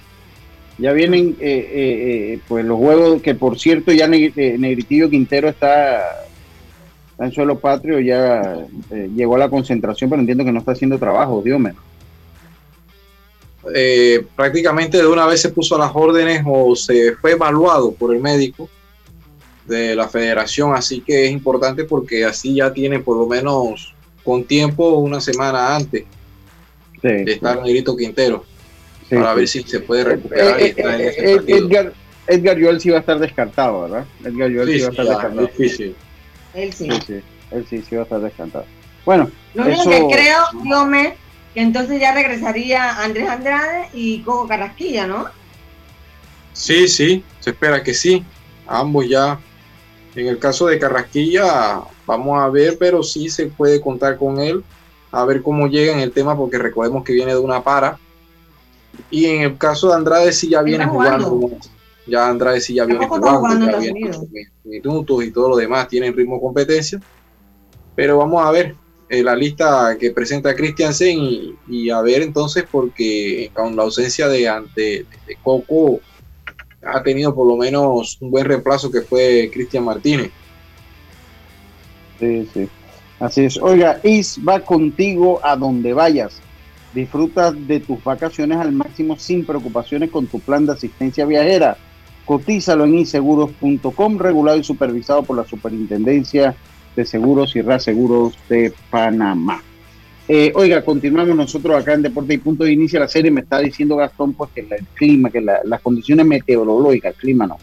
[0.81, 6.25] Ya vienen eh, eh, eh, pues los juegos que, por cierto, ya Negritillo Quintero está,
[7.19, 8.67] en suelo patrio, ya
[9.15, 11.75] llegó a la concentración, pero entiendo que no está haciendo trabajo, Dios mío.
[14.35, 18.23] prácticamente de una vez se puso a las órdenes o se fue evaluado por el
[18.23, 18.71] médico
[19.67, 24.45] de la federación, así que es importante porque así ya tiene por lo menos con
[24.45, 26.05] tiempo una semana antes
[27.03, 28.50] de estar Negrito Quintero
[29.11, 30.61] para ver si se puede recuperar.
[30.61, 31.93] Eh, eh, eh, Edgar,
[32.27, 34.05] Edgar Joel sí va a estar descartado, ¿verdad?
[34.25, 35.47] Edgar Joel sí, va a estar descartado.
[35.47, 35.97] Difícil.
[36.55, 36.89] Él sí.
[37.51, 38.65] Él sí, sí va a estar descartado.
[39.05, 41.17] Bueno, lo único que creo, Diome,
[41.55, 45.27] que entonces ya regresaría Andrés Andrade y Coco Carrasquilla, ¿no?
[46.53, 48.25] Sí, sí, se espera que sí.
[48.67, 49.41] Ambos ya.
[50.15, 54.63] En el caso de Carrasquilla, vamos a ver, pero sí se puede contar con él.
[55.13, 57.99] A ver cómo llega en el tema, porque recordemos que viene de una para.
[59.11, 61.51] Y en el caso de Andrade, sí ya viene jugando.
[62.07, 63.71] Ya Andrade sí ya viene jugando.
[63.71, 64.11] Ya viene
[64.65, 65.89] minutos y todo lo demás.
[65.89, 67.01] Tiene ritmo de competencia.
[67.95, 68.75] Pero vamos a ver
[69.09, 74.29] eh, la lista que presenta Christiansen y, y, a ver entonces, porque con la ausencia
[74.29, 76.01] de, de, de Coco
[76.83, 80.31] ha tenido por lo menos un buen reemplazo que fue Cristian Martínez.
[82.19, 82.69] Sí, sí.
[83.19, 83.59] Así es.
[83.59, 86.41] Oiga, Is va contigo a donde vayas.
[86.95, 91.77] Disfruta de tus vacaciones al máximo sin preocupaciones con tu plan de asistencia viajera.
[92.25, 96.55] Cotízalo en inseguros.com, regulado y supervisado por la Superintendencia
[96.97, 99.63] de Seguros y Reaseguros de Panamá.
[100.33, 103.31] Eh, oiga, continuamos nosotros acá en Deporte y Punto de Inicia la serie.
[103.31, 107.57] Me está diciendo Gastón, pues que el clima, que las condiciones meteorológicas, el clima no,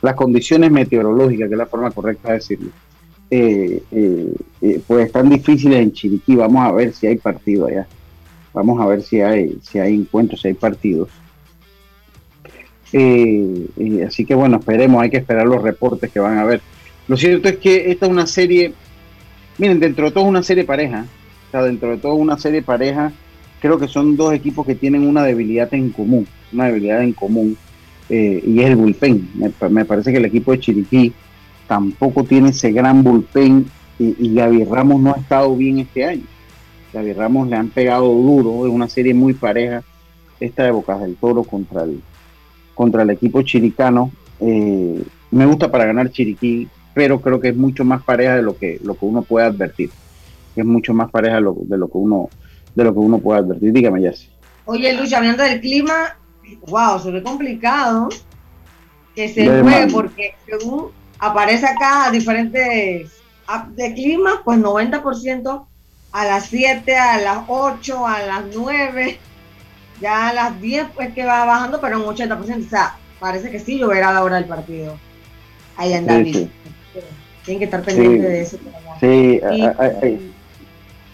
[0.00, 2.70] las condiciones meteorológicas, que es la forma correcta de decirlo,
[3.30, 6.36] eh, eh, pues están difíciles en Chiriquí.
[6.36, 7.86] Vamos a ver si hay partido allá.
[8.54, 11.10] Vamos a ver si hay, si hay encuentros, si hay partidos.
[14.06, 16.62] así que bueno, esperemos, hay que esperar los reportes que van a ver.
[17.08, 18.72] Lo cierto es que esta es una serie,
[19.58, 21.04] miren, dentro de todo es una serie pareja
[21.62, 23.12] dentro de todo una serie pareja,
[23.60, 27.56] creo que son dos equipos que tienen una debilidad en común, una debilidad en común,
[28.08, 29.30] eh, y es el bullpen.
[29.70, 31.12] Me, parece que el equipo de Chiriquí
[31.66, 33.66] tampoco tiene ese gran bullpen
[33.98, 36.24] y, y Gaby Ramos no ha estado bien este año.
[36.94, 39.82] Gaby Ramos le han pegado duro, es una serie muy pareja
[40.38, 42.00] esta de Bocas del Toro contra el,
[42.74, 44.12] contra el equipo chiricano.
[44.40, 48.56] Eh, me gusta para ganar Chiriquí, pero creo que es mucho más pareja de lo
[48.56, 49.90] que, lo que uno puede advertir
[50.54, 52.28] es mucho más pareja de lo, que uno
[52.74, 53.72] de lo que uno puede advertir.
[53.72, 54.28] Dígame, Jessy.
[54.66, 56.16] Oye, Lucha, hablando del clima,
[56.68, 58.08] wow, se ve complicado
[59.16, 63.10] que se juegue porque según aparece acá diferentes
[63.46, 65.66] apps de clima, pues 90%
[66.14, 69.18] a las 7, a las 8, a las 9,
[70.00, 73.58] ya a las 10 pues que va bajando, pero un 80%, o sea, parece que
[73.58, 74.96] sí lloverá a la hora del partido.
[75.76, 76.48] Ahí anda sí,
[77.44, 78.58] Tienen que estar pendientes de eso.
[79.00, 79.40] Sí,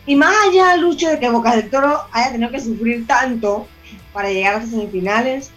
[0.05, 3.67] y más allá, Lucho, de que Boca del Toro haya tenido que sufrir tanto
[4.13, 5.51] para llegar a las semifinales,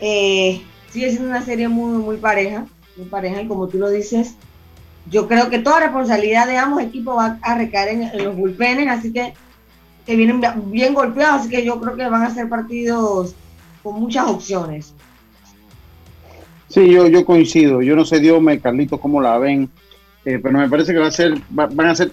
[0.00, 2.64] eh, sigue siendo una serie muy, muy pareja,
[2.96, 4.36] muy pareja, y como tú lo dices,
[5.10, 9.12] yo creo que toda responsabilidad de ambos equipos va a recaer en, los bullpenes, así
[9.12, 9.34] que,
[10.06, 13.34] que vienen bien golpeados, así que yo creo que van a ser partidos
[13.82, 14.94] con muchas opciones.
[16.68, 17.82] Sí, yo, yo coincido.
[17.82, 19.68] Yo no sé, Dios, me, Carlitos, cómo la ven,
[20.24, 22.12] eh, pero me parece que va a ser, van a ser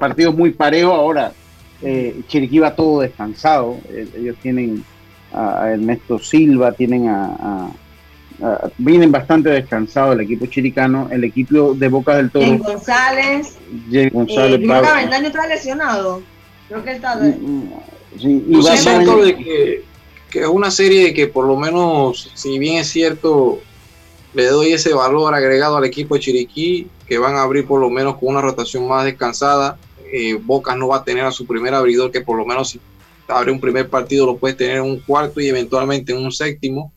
[0.00, 0.94] partidos muy parejos.
[0.94, 1.32] Ahora,
[1.82, 3.78] eh, Chiriquí va todo descansado.
[3.88, 4.82] Eh, ellos tienen
[5.32, 7.70] a, Ernesto Silva, tienen a,
[8.76, 12.44] vienen bastante descansados el equipo chiricano, el equipo de Boca del Toro.
[12.44, 13.58] Jay González.
[13.90, 14.60] Jay González.
[14.60, 16.22] Eh, está lesionado.
[16.68, 17.16] Creo que está.
[17.16, 17.32] De...
[17.32, 17.72] Mm, mm,
[18.18, 19.84] sí, y siento de que,
[20.30, 23.60] que, es una serie de que por lo menos, si bien es cierto,
[24.34, 27.90] le doy ese valor agregado al equipo de Chiriquí, que van a abrir por lo
[27.90, 29.78] menos con una rotación más descansada.
[30.12, 32.80] Eh, Bocas no va a tener a su primer abridor, que por lo menos si
[33.26, 36.92] abre un primer partido lo puede tener en un cuarto y eventualmente en un séptimo.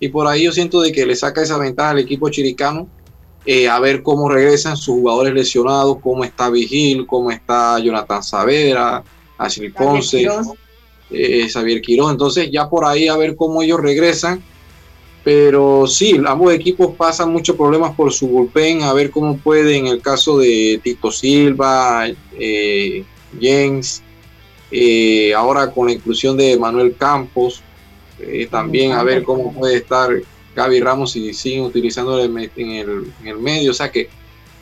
[0.00, 2.88] Y por ahí yo siento de que le saca esa ventaja al equipo chiricano.
[3.46, 9.04] Eh, a ver cómo regresan sus jugadores lesionados, cómo está Vigil, cómo está Jonathan Saavedra,
[9.36, 10.26] Ashley Ponce,
[11.10, 12.10] eh, Xavier Quiroz.
[12.10, 14.42] Entonces ya por ahí a ver cómo ellos regresan
[15.24, 19.86] pero sí, ambos equipos pasan muchos problemas por su bullpen, a ver cómo puede en
[19.86, 22.06] el caso de Tito Silva,
[22.38, 23.02] eh,
[23.40, 24.02] James,
[24.70, 27.62] eh, ahora con la inclusión de Manuel Campos,
[28.20, 30.10] eh, también a ver cómo puede estar
[30.54, 33.70] Gaby Ramos y siguen utilizando en el, medio.
[33.70, 34.08] O sea que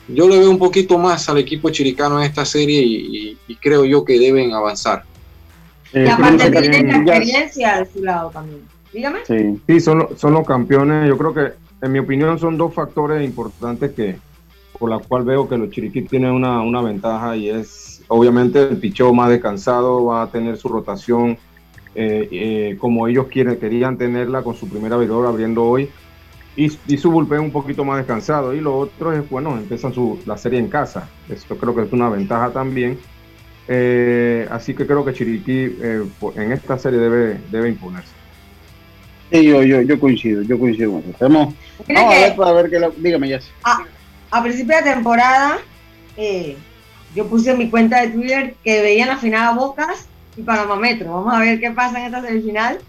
[0.07, 4.03] yo le veo un poquito más al equipo chiricano en esta serie y, creo yo
[4.03, 5.03] que deben avanzar.
[5.93, 8.61] y aparte tienen experiencia de su lado también.
[9.25, 11.07] Sí, sí son, son los campeones.
[11.07, 14.17] Yo creo que, en mi opinión, son dos factores importantes que
[14.77, 18.77] por la cual veo que los Chiriquí tienen una, una ventaja y es, obviamente, el
[18.77, 21.37] picheo más descansado va a tener su rotación
[21.95, 25.89] eh, eh, como ellos quieren, querían tenerla con su primera abridor abriendo hoy.
[26.55, 28.53] y, su bullpen un poquito más descansado.
[28.53, 31.09] Y lo otro es, bueno, empiezan su, la serie en casa.
[31.29, 32.99] Esto creo que es una ventaja también.
[33.67, 36.03] Eh, así que creo que Chiriquí eh,
[36.35, 38.11] en esta serie debe, debe imponerse.
[39.31, 41.15] Sí, yo, yo, yo coincido, yo coincido con eso.
[41.19, 41.55] vamos
[41.87, 43.39] a ver para ver qué lo, dígame ya.
[43.63, 43.83] A,
[44.29, 45.59] a principio de temporada,
[46.17, 46.57] eh,
[47.15, 50.75] yo puse en mi cuenta de Twitter que veían la final a Bocas y Panamá
[50.75, 51.13] Metro.
[51.13, 52.79] Vamos a ver qué pasa en esta semifinal.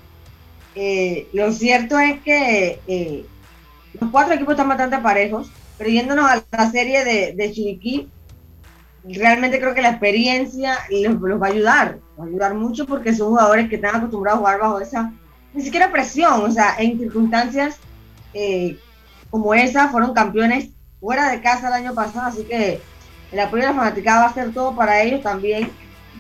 [1.33, 3.25] lo cierto es que
[4.01, 8.09] los cuatro equipos están bastante parejos, pero yéndonos a la serie de, de Chiriquí,
[9.05, 13.29] realmente creo que la experiencia los, va a ayudar, va a ayudar mucho porque son
[13.29, 15.13] jugadores que están acostumbrados a jugar bajo esa,
[15.53, 17.79] ni siquiera presión, o sea, en circunstancias
[18.33, 18.79] eh,
[19.31, 20.71] como esa, fueron campeones
[21.01, 22.81] fuera de casa el año pasado, así que
[23.31, 25.71] el apoyo de la fanaticada va a ser todo para ellos también.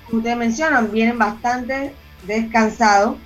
[0.06, 1.94] Como ustedes mencionan, vienen bastante
[2.26, 3.16] descansados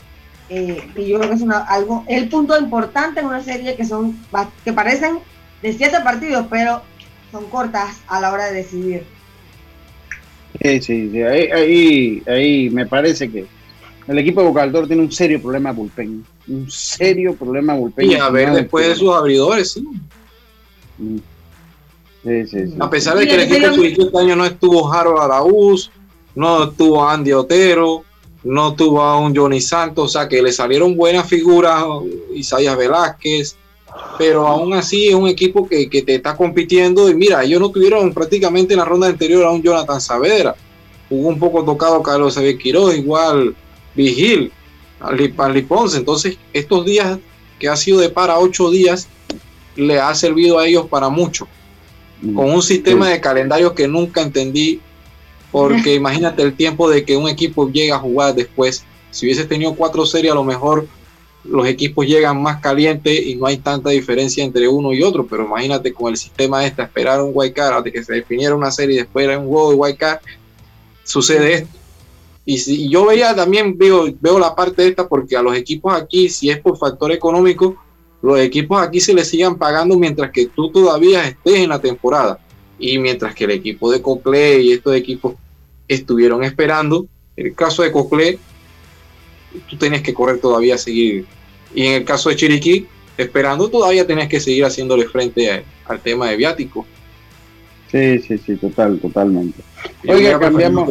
[0.48, 4.16] eh, y yo creo que es algo, el punto importante en una serie que son,
[4.64, 5.18] que parecen
[5.62, 6.82] de siete partidos, pero
[7.30, 9.04] son cortas a la hora de decidir.
[10.62, 13.46] Sí, sí, Ahí, ahí, me parece que
[14.06, 16.24] el equipo de Boca tiene un serio problema de bullpen.
[16.48, 18.10] Un serio problema de bullpen.
[18.10, 19.86] Y a ver, después de sus abridores, sí.
[20.96, 21.18] Mm.
[22.80, 25.90] A pesar de que el equipo de este año no estuvo Harold Araúz,
[26.34, 28.04] no estuvo Andy Otero,
[28.44, 31.84] no tuvo a un Johnny Santos, o sea que le salieron buenas figuras,
[32.34, 33.56] Isaías Velázquez,
[34.16, 38.12] pero aún así es un equipo que, te está compitiendo y mira, ellos no tuvieron
[38.12, 40.54] prácticamente en la ronda anterior a un Jonathan Saavedra,
[41.08, 43.54] jugó un poco tocado Carlos Xavier Quiroz, igual
[43.94, 44.52] Vigil,
[45.00, 47.18] Ali Ponce, entonces estos días
[47.58, 49.08] que ha sido de para ocho días,
[49.76, 51.46] le ha servido a ellos para mucho,
[52.22, 52.34] mm.
[52.34, 54.80] con un sistema de calendario que nunca entendí
[55.50, 58.84] porque imagínate el tiempo de que un equipo llega a jugar después.
[59.10, 60.86] Si hubiese tenido cuatro series, a lo mejor
[61.44, 65.26] los equipos llegan más calientes y no hay tanta diferencia entre uno y otro.
[65.26, 68.70] Pero imagínate con el sistema este, esperar un white card hasta que se definiera una
[68.70, 70.18] serie y después era un juego de white card,
[71.04, 71.78] sucede esto.
[72.44, 75.92] Y, si, yo veía también, veo, veo la parte de esta porque a los equipos
[75.94, 77.76] aquí, si es por factor económico,
[78.22, 82.38] los equipos aquí se les sigan pagando mientras que tú todavía estés en la temporada
[82.78, 85.34] y mientras que el equipo de Cocle y estos equipos
[85.86, 87.06] estuvieron esperando,
[87.36, 88.38] en el caso de Cocle,
[89.68, 91.26] tú tenías que correr todavía a seguir.
[91.74, 96.30] Y en el caso de Chiriquí, esperando, todavía tenías que seguir haciéndole frente al tema
[96.30, 96.86] de viático.
[97.90, 99.62] Sí, sí, sí, total, totalmente.
[100.06, 100.90] Oye, cambiamos.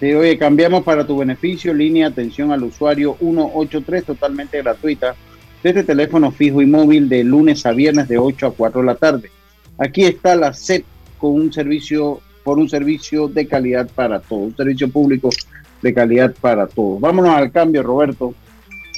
[0.00, 5.14] Sí, oye, cambiamos para tu beneficio, línea atención al usuario 183, totalmente gratuita,
[5.62, 8.96] desde teléfono fijo y móvil de lunes a viernes de 8 a 4 de la
[8.96, 9.30] tarde.
[9.78, 10.84] Aquí está la SEP
[11.18, 15.30] con un servicio, por un servicio de calidad para todos, un servicio público
[15.82, 17.00] de calidad para todos.
[17.00, 18.34] Vámonos al cambio, Roberto,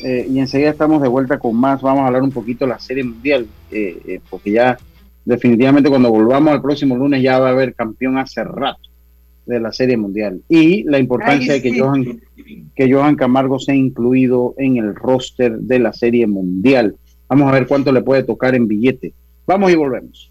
[0.05, 1.81] eh, y enseguida estamos de vuelta con más.
[1.81, 4.79] Vamos a hablar un poquito de la Serie Mundial, eh, eh, porque ya
[5.25, 8.89] definitivamente cuando volvamos al próximo lunes ya va a haber campeón hace rato
[9.47, 10.43] de la Serie Mundial.
[10.49, 12.21] Y la importancia de que Johan,
[12.75, 16.97] que Johan Camargo sea incluido en el roster de la Serie Mundial.
[17.29, 19.15] Vamos a ver cuánto le puede tocar en billete.
[19.47, 20.31] Vamos y volvemos.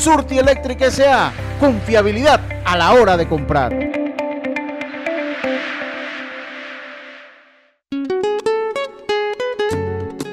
[0.00, 1.30] Surti Electric S.A.
[1.60, 3.70] Confiabilidad a la hora de comprar.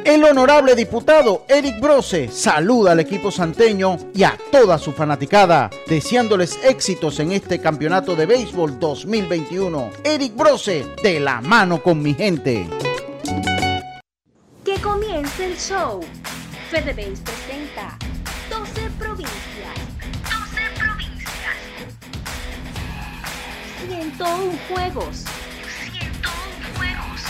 [0.05, 6.57] El honorable diputado Eric Brose saluda al equipo santeño y a toda su fanaticada, deseándoles
[6.63, 9.89] éxitos en este campeonato de béisbol 2021.
[10.05, 12.70] Eric Brose, de la mano con mi gente.
[14.63, 15.99] Que comience el show.
[16.70, 18.16] FedeBase presenta 12
[18.98, 19.76] provincias.
[20.24, 21.56] 12 provincias.
[23.88, 25.26] 101 juegos.
[25.91, 26.32] 101
[26.78, 27.22] juegos.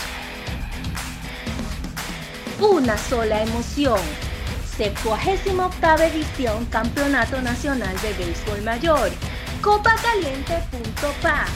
[2.60, 4.00] Una sola emoción.
[4.76, 9.10] 78 edición Campeonato Nacional de Béisbol Mayor.
[9.60, 11.46] Copacaliente.pa.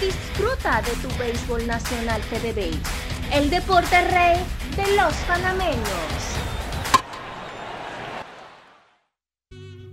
[0.00, 2.80] Disfruta de tu béisbol nacional FedeBase.
[3.32, 4.38] El deporte rey
[4.76, 6.35] de los panameños.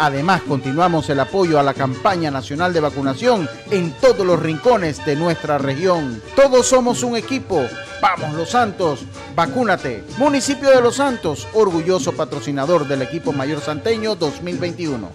[0.00, 5.16] Además, continuamos el apoyo a la campaña nacional de vacunación en todos los rincones de
[5.16, 6.22] nuestra región.
[6.36, 7.60] Todos somos un equipo.
[8.00, 9.00] Vamos Los Santos,
[9.34, 10.04] vacúnate.
[10.16, 15.10] Municipio de Los Santos, orgulloso patrocinador del equipo mayor santeño 2021.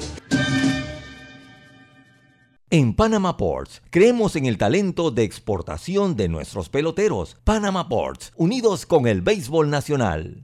[2.69, 7.37] En Panama Ports, creemos en el talento de exportación de nuestros peloteros.
[7.45, 10.43] Panama Ports, unidos con el béisbol nacional.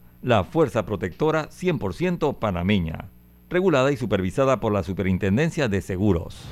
[0.21, 3.09] la Fuerza Protectora 100% panameña,
[3.49, 6.45] regulada y supervisada por la Superintendencia de Seguros.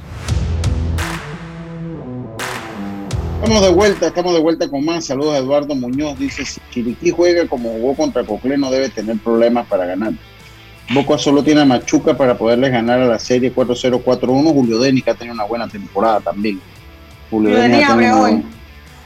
[3.36, 5.06] Estamos de vuelta, estamos de vuelta con más.
[5.06, 6.18] Saludos a Eduardo Muñoz.
[6.18, 10.14] Dice, si Chiriquí juega como jugó contra Coclé, no debe tener problemas para ganar.
[10.92, 14.52] Boca solo tiene a Machuca para poderles ganar a la serie 4-0-4-1.
[14.52, 16.60] Julio Denis, que ha tenido una buena temporada también.
[17.30, 18.44] Julio Denis abre hoy.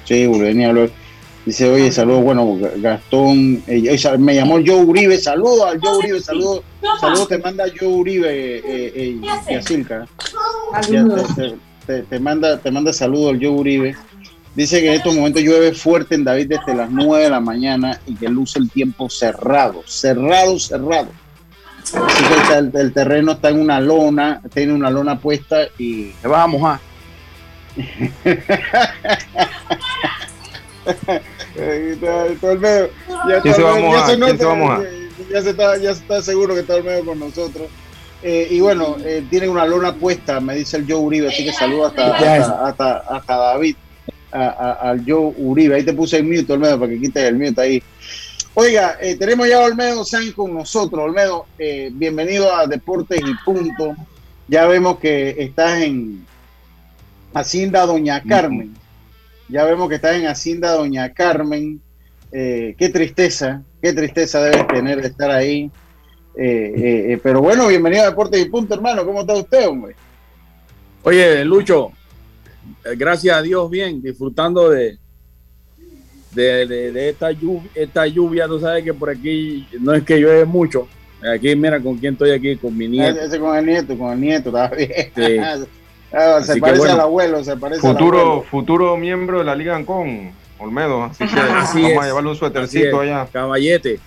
[0.06, 1.03] Sí, Julio Denis habló.
[1.46, 6.62] Dice, oye, saludos, bueno, Gastón, eh, me llamó Joe Uribe, saludos al Joe Uribe, saludos,
[7.02, 10.08] saludos te manda Joe Uribe, eh, eh, Yacilca.
[11.36, 13.96] Te, te, te, manda, te manda saludos al Joe Uribe.
[14.56, 18.00] Dice que en estos momentos llueve fuerte en David desde las 9 de la mañana
[18.06, 21.10] y que luce el tiempo cerrado, cerrado, cerrado.
[21.82, 26.28] Así que el, el terreno está en una lona, tiene una lona puesta y se
[26.28, 26.80] va a mojar.
[35.32, 37.70] Ya, se está, ya se está seguro que está el medio con nosotros.
[38.22, 41.52] Eh, y bueno, eh, tiene una lona puesta, me dice el Joe Uribe, así que
[41.52, 43.76] saludo hasta, hasta, hasta, David,
[44.32, 45.76] al Joe Uribe.
[45.76, 47.84] Ahí te puse el mute, Olmedo, para que quites el mute ahí.
[48.54, 51.04] Oiga, eh, tenemos ya a Olmedo San con nosotros.
[51.04, 51.48] Olmedo,
[51.92, 53.96] bienvenido a Deportes y Punto.
[54.48, 56.26] Ya vemos que estás en
[57.34, 58.83] Hacienda Doña Carmen.
[59.54, 61.80] Ya vemos que estás en Hacienda Doña Carmen.
[62.32, 65.70] qué tristeza, qué tristeza debes tener de estar ahí.
[66.36, 69.06] Eh, eh, eh, pero bueno, bienvenido a Deportes y Punto, hermano.
[69.06, 69.96] ¿Cómo está usted, hombre?
[71.04, 71.92] Oye, Lucho,
[72.98, 74.98] gracias a Dios, bien, disfrutando de,
[76.34, 78.48] de, esta, lluvia, esta lluvia.
[78.48, 80.88] Tú sabes que por aquí no es que llueve mucho.
[81.32, 83.20] Aquí, mira con quién estoy aquí, con mi nieto.
[83.20, 85.68] Ese con el nieto, con el nieto, está bien.
[86.14, 88.44] Ah, se parece al abuelo, se parece futuro, al abuelo.
[88.44, 91.06] Futuro miembro de la Liga Ancon, Olmedo.
[91.06, 93.28] Así que vamos a llevarle un suétercito allá.
[93.32, 94.00] Caballete.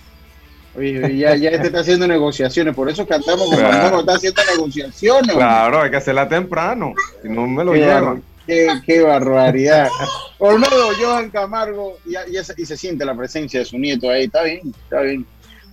[0.77, 4.01] Oye, ya, ya este está haciendo negociaciones, por eso cantamos como claro.
[4.01, 5.35] está haciendo negociaciones.
[5.35, 8.21] Claro, hay que hacerla temprano, si no me lo llevan.
[8.45, 9.89] Qué, qué, barbaridad.
[10.37, 14.43] Olmedo, Johan Camargo, y, y, y, se siente la presencia de su nieto ahí, está
[14.43, 15.25] bien, está bien.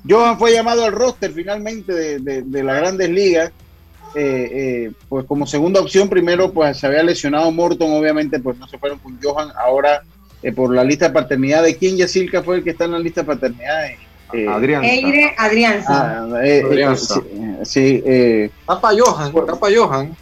[0.08, 3.52] Johan fue llamado al roster finalmente de, de, de las grandes ligas,
[4.14, 8.68] eh, eh, pues como segunda opción, primero pues se había lesionado Morton, obviamente pues no
[8.68, 10.02] se fueron con Johan, ahora
[10.42, 12.98] eh, por la lista de paternidad, ¿de quién Yacirca fue el que está en la
[12.98, 13.86] lista de paternidad?
[14.32, 14.84] Eh, Adrián.
[14.84, 16.26] Eire Adrianza.
[16.32, 20.16] Ah, eh, eh, sí, eh, Tapa Johan, Tapa Johan.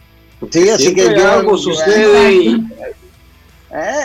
[0.50, 2.66] Sí, así que yo, algo sucede y...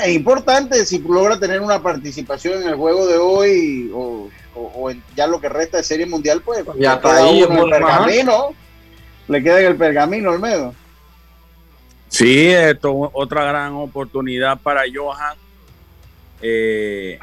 [0.05, 5.03] es importante si logra tener una participación en el juego de hoy o, o, en
[5.15, 8.53] ya lo que resta de Serie Mundial, pues ya está ahí en el pergamino.
[9.27, 10.73] Le queda en el pergamino, Olmedo.
[12.07, 15.35] Sí, esto otra gran oportunidad para Johan.
[16.41, 17.19] Eh,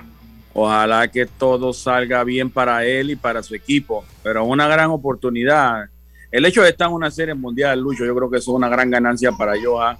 [0.56, 5.86] Ojalá que todo salga bien para él y para su equipo, pero una gran oportunidad.
[6.30, 8.68] El hecho de estar en una serie mundial, Lucho, yo creo que eso es una
[8.68, 9.96] gran ganancia para Johan.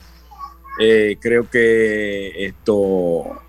[0.81, 3.43] Eh, creo que esto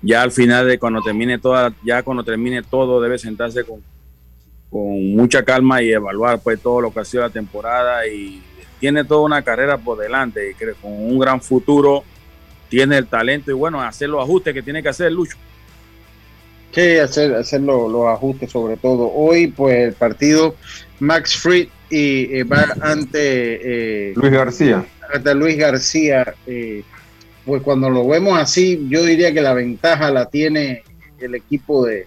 [0.00, 3.82] ya al final de cuando termine toda, ya cuando termine todo, debe sentarse con,
[4.76, 8.42] con mucha calma y evaluar pues todo lo que ha sido la temporada y
[8.78, 12.04] tiene toda una carrera por delante, creo, con un gran futuro,
[12.68, 15.38] tiene el talento y bueno, hacer los ajustes que tiene que hacer Lucho.
[16.72, 19.10] Sí, hacer, hacer los, ajustes sobre todo.
[19.14, 20.56] Hoy, pues el partido
[21.00, 24.84] Max Fried y va ante eh, Luis García.
[25.14, 26.34] Ante Luis García.
[26.46, 26.82] Eh,
[27.46, 30.82] pues cuando lo vemos así, yo diría que la ventaja la tiene
[31.18, 32.06] el equipo de,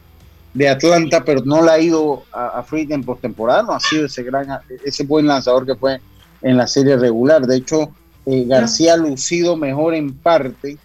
[0.68, 4.24] Atlanta, pero no la ha ido a, a Fried en postemporada, no ha sido ese
[4.24, 4.48] gran,
[4.84, 6.00] ese buen lanzador que fue
[6.42, 7.46] en la serie regular.
[7.46, 7.92] De hecho,
[8.26, 10.78] eh, García ha lucido mejor en parte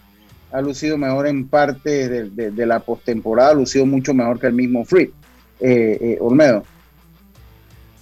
[0.55, 4.85] ha lucido mejor en parte de, la postemporada, ha lucido mucho mejor que el mismo
[4.85, 5.13] Free.
[5.59, 6.65] Eh, eh, Olmedo.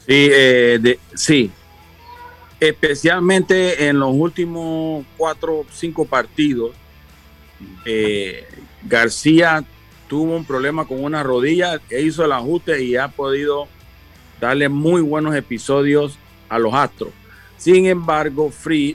[0.06, 1.50] Sí, eh, sí,
[2.60, 6.72] especialmente en los últimos cuatro o cinco partidos,
[8.84, 9.64] García
[10.12, 13.66] tuvo un problema con una rodilla, hizo el ajuste y ha podido
[14.38, 16.18] darle muy buenos episodios
[16.50, 17.08] a los Astros.
[17.56, 18.94] Sin embargo, Free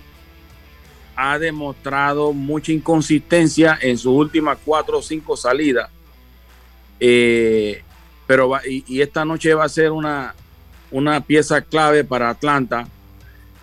[1.15, 5.89] ha demostrado mucha inconsistencia en sus últimas cuatro o cinco salidas.
[6.99, 7.81] Eh,
[8.27, 10.35] pero y, esta noche va a ser una,
[10.91, 12.87] una pieza clave para Atlanta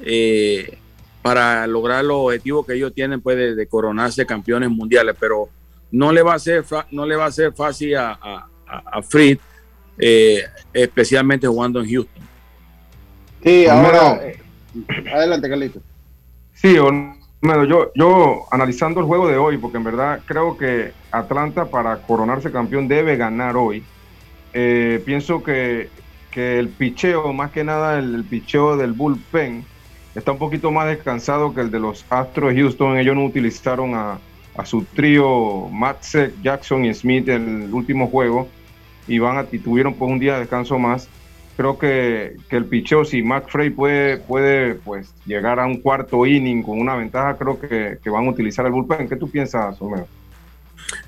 [0.01, 0.77] eh,
[1.23, 5.15] para lograr los objetivos que ellos tienen pues, de, coronarse campeones mundiales.
[5.21, 5.51] Pero
[5.95, 9.41] no le va a ser, no le va a ser fácil a, a, a Fritz,
[9.97, 10.43] eh,
[10.73, 12.25] especialmente jugando en Houston.
[13.45, 14.21] Sí, ahora,
[15.15, 15.81] adelante, Carlito.
[16.53, 21.67] Sí, bueno, yo, yo analizando el juego de hoy, porque en verdad creo que Atlanta
[21.67, 23.85] para coronarse campeón debe ganar hoy.
[24.53, 25.91] Eh, pienso que,
[26.35, 29.65] el picheo, más que nada el, picheo del bullpen,
[30.17, 32.99] está un poquito más descansado que el de los Astros de Houston.
[32.99, 34.19] Ellos no utilizaron a,
[34.57, 38.49] a su trío Matzek, Jackson y Smith el último juego
[39.07, 41.09] y van a, tuvieron pues un día de descanso más
[41.57, 46.81] creo que, el picheo, si McFrey puede, puede pues, llegar a un cuarto inning con
[46.81, 49.09] una ventaja, creo que, van a utilizar el bullpen.
[49.09, 50.07] ¿Qué tú piensas, Romero?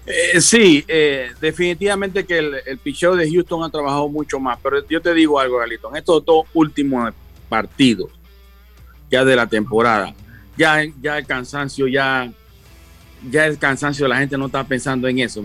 [0.06, 4.86] Eh, sí, eh, definitivamente que el, el picheo de Houston ha trabajado mucho más, pero
[4.88, 7.12] yo te digo algo, Galito, en estos dos últimos
[7.48, 8.10] partidos
[9.10, 10.14] ya de la temporada,
[10.56, 12.32] ya, ya el cansancio, ya,
[13.30, 15.42] ya el cansancio, la gente no está pensando en eso,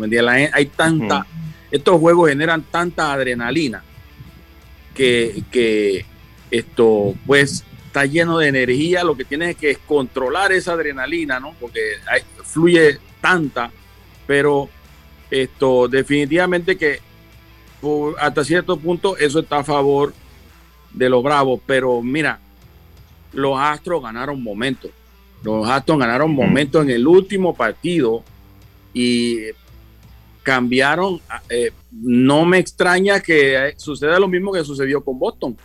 [0.53, 1.25] hay tanta,
[1.69, 3.83] estos juegos generan tanta adrenalina
[4.93, 6.05] que,
[6.49, 11.53] esto pues está lleno de energía, lo que tienes que es controlar esa adrenalina, ¿no?
[11.59, 11.79] Porque
[12.43, 13.71] fluye tanta,
[14.27, 14.69] pero
[15.29, 16.99] esto definitivamente que
[18.19, 20.13] hasta cierto punto eso está a favor
[20.93, 22.39] de los bravos, pero mira,
[23.33, 24.89] los Astros ganaron momento.
[25.43, 28.23] Los Astros ganaron momento en el último partido
[28.93, 29.37] y
[30.43, 31.19] cambiaron.
[31.49, 35.57] eh, no me extraña que suceda lo mismo que sucedió con Boston,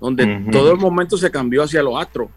[0.00, 2.28] donde todo el momento se cambió hacia los Astros.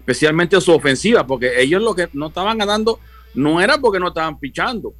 [0.00, 2.98] Especialmente su ofensiva, porque ellos lo que no estaban ganando
[3.34, 4.92] no era porque no estaban pichando.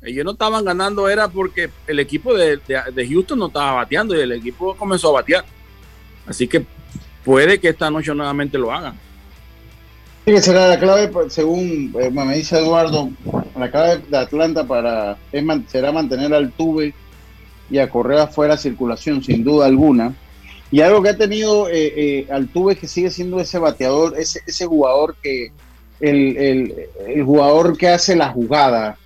[0.00, 4.16] Ellos no estaban ganando, era porque el equipo de, de- de Houston no estaba bateando
[4.16, 5.44] y el equipo comenzó a batear.
[6.26, 6.66] Así que
[7.24, 8.94] puede que esta noche nuevamente lo hagan.
[10.24, 13.10] Sí, que será la clave, pues, según eh, me dice Eduardo,
[13.58, 15.16] la clave de Atlanta para
[15.66, 16.94] será mantener al Tuve
[17.68, 20.14] y a Correa fuera circulación, sin duda alguna.
[20.70, 25.16] Y algo que ha tenido eh, eh, Altuve que sigue siendo ese bateador, ese, jugador
[25.22, 25.50] que
[26.00, 28.96] el jugador que hace la jugada,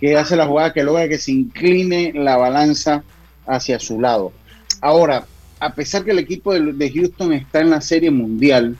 [0.00, 3.02] que hace la jugada que logra que se incline la balanza
[3.46, 4.32] hacia su lado.
[4.80, 5.26] Ahora,
[5.58, 8.76] a pesar que el equipo de, Houston está en la serie mundial,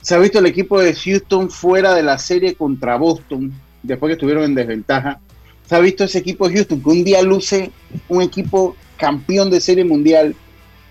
[0.00, 3.52] se ha visto el equipo de Houston fuera de la serie contra Boston,
[3.82, 5.20] después que estuvieron en desventaja.
[5.68, 7.72] Se ha visto ese equipo de Houston que un día luce
[8.08, 10.34] un equipo campeón de serie mundial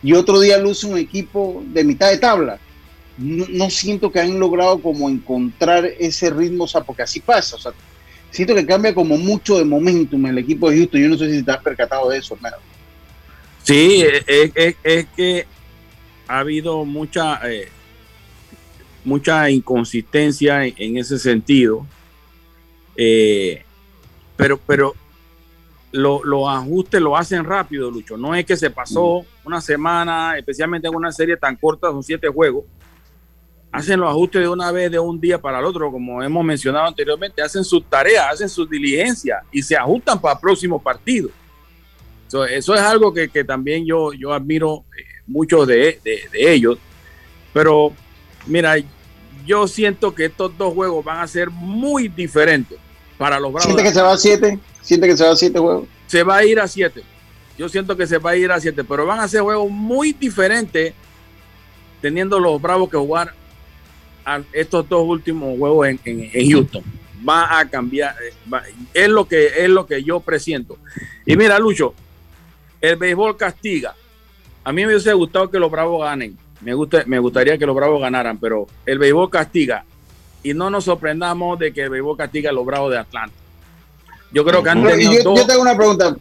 [0.03, 2.59] y otro día luce un equipo de mitad de tabla.
[3.17, 7.55] No, siento que han logrado como encontrar ese ritmo, o sea, porque así pasa.
[8.29, 11.01] Siento que cambia como mucho de momentum el equipo de Houston.
[11.01, 12.57] Yo no sé si te has percatado de eso, hermano.
[13.65, 15.45] Sí, es, es- es que
[16.27, 17.67] ha habido mucha, eh,
[19.03, 21.85] mucha inconsistencia en, en ese sentido.
[22.95, 23.63] Eh,
[24.37, 24.93] pero, pero
[25.91, 28.17] lo- los ajustes lo hacen rápido, Lucho.
[28.17, 32.27] No es que se pasó una semana, especialmente en una serie tan corta, son siete
[32.27, 32.65] juegos.
[33.71, 36.85] Hacen los ajustes de una vez, de un día para el otro, como hemos mencionado
[36.85, 37.41] anteriormente.
[37.41, 41.29] Hacen sus tareas, hacen sus diligencias y se ajustan para el próximo partido.
[42.27, 46.53] So, eso es algo que, que también yo, yo admiro eh, mucho de, de- de
[46.53, 46.77] ellos.
[47.53, 47.93] Pero
[48.47, 48.75] mira,
[49.45, 52.77] yo siento que estos dos juegos van a ser muy diferentes
[53.17, 53.65] para los Bravos.
[53.73, 54.59] ¿Siente que se va a siete?
[54.81, 55.87] ¿Siente que se va a siete juegos?
[56.07, 57.01] Se va a ir a siete.
[57.57, 60.11] Yo siento que se va a ir a siete, pero van a ser juegos muy
[60.11, 60.93] diferentes
[62.01, 63.33] teniendo los Bravos que jugar
[64.25, 66.83] a estos dos últimos juegos en, en- en Houston.
[67.27, 68.63] Va a cambiar, eh, va-
[68.93, 70.77] es lo que es lo que yo presiento.
[71.25, 71.93] Y mira, Lucho,
[72.89, 73.95] el béisbol castiga.
[74.63, 76.37] A mí me hubiese gustado que los Bravos ganen.
[76.61, 79.83] Me, gusta, me gustaría que los Bravos ganaran, pero el béisbol castiga.
[80.43, 83.35] Y no nos sorprendamos de que el béisbol castiga a los Bravos de Atlanta.
[84.31, 86.15] Yo creo que han Pero, tenido y yo, dos- yo te hago una pregunta.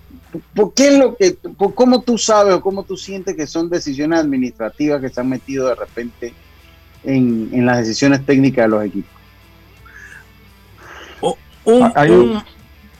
[0.54, 3.70] ¿Por qué es lo que, por cómo tú sabes o cómo tú sientes que son
[3.70, 6.34] decisiones administrativas que se han metido de repente
[7.04, 9.10] en, en las decisiones técnicas de los equipos?
[11.94, 12.42] Hay un-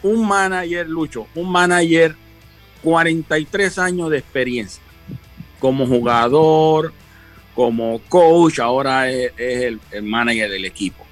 [0.03, 2.17] un, un manager, Lucho, un manager
[2.85, 4.83] 43 años de experiencia
[5.59, 6.93] como jugador,
[7.55, 11.05] como coach, ahora es, es el, el manager del equipo.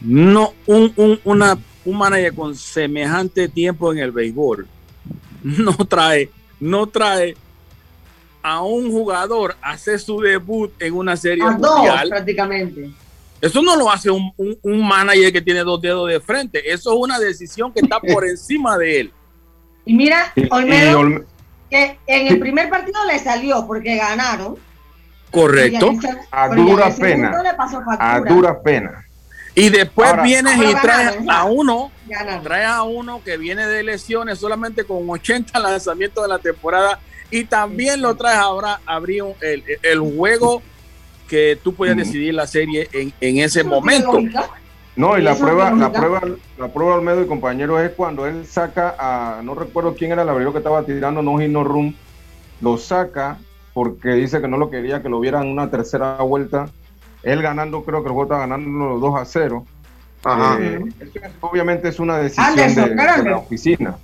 [0.00, 4.66] No, un, un, una, un manager con semejante tiempo en el béisbol
[5.42, 7.36] no trae, no trae
[8.42, 12.08] a un jugador a hacer su debut en una serie A dos, mundial.
[12.08, 12.90] prácticamente.
[13.40, 16.72] Eso no lo hace un, un- un manager que tiene dos dedos de frente.
[16.72, 19.12] Eso es una decisión que está por encima de él.
[19.88, 21.24] Y mira, Y- y Olmedo, Olme-
[21.70, 24.56] que en el primer partido le salió porque ganaron.
[25.30, 25.92] Correcto.
[26.30, 26.48] A
[27.56, 28.14] pasó factura.
[28.14, 29.04] A duras penas.
[29.54, 32.42] Y después Ahora- vienes y traes ganaron, a uno, Ganaron.
[32.44, 37.44] traes a uno que viene de lesiones solamente con 80 lanzamientos de la temporada y
[37.44, 40.62] también lo traes ahora abrir el, el juego
[41.28, 44.18] que tú puedes decidir la serie en, en ese momento.
[44.98, 46.20] No, y la prueba, la prueba,
[46.58, 50.28] la prueba Olmedo y compañero es cuando él saca a, no recuerdo quién era el
[50.28, 51.94] abridor que estaba tirando no hit no run,
[52.60, 53.38] lo saca
[53.74, 56.68] porque dice que no lo quería que lo vieran en una tercera vuelta.
[57.22, 59.64] Él ganando, creo que el juego está ganando los 2 a 0.
[60.24, 60.58] Ajá.
[60.60, 63.96] Eh, eso es- obviamente es una decisión Anderson, de, la oficina.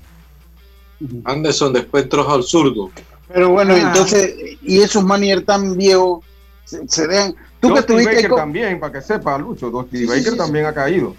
[1.24, 2.90] Anderson después trajo al zurdo.
[3.32, 3.78] Pero bueno, Ah.
[3.80, 4.32] entonces,
[4.62, 6.24] y esos managers tan viejos
[6.64, 7.34] se, se dejan.
[7.68, 10.36] Tú que Dusty estuviste Baker con- también, para que sepa, Lucho, Dusty Sí, Baker sí,
[10.36, 11.14] también ha caído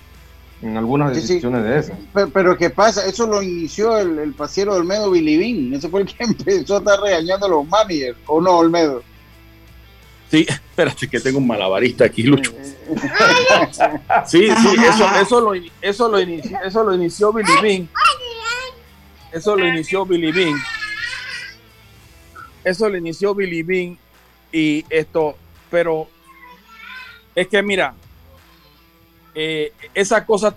[0.61, 1.27] en algunas Sí, sí.
[1.27, 1.97] decisiones de esas.
[2.13, 3.05] Pero, pero ¿qué pasa?
[3.05, 5.73] Eso lo inició el, el pasiero de Olmedo Bilibín.
[5.73, 8.17] Ese fue el que empezó a estar regañando a los managers.
[8.27, 9.03] ¿O no, Olmedo?
[10.31, 12.51] Sí, espérate que tengo un malabarista aquí, Lucho.
[14.27, 17.89] Sí, sí, eso, eso, lo, eso, lo inició, eso lo inició Billy Bean.
[19.31, 20.55] Eso lo inició Billy Bean.
[22.63, 23.97] Eso lo inició Billy Bean.
[24.51, 25.35] Y esto,
[25.69, 26.07] pero
[27.35, 27.93] es que mira,
[29.35, 30.55] eh, esas cosas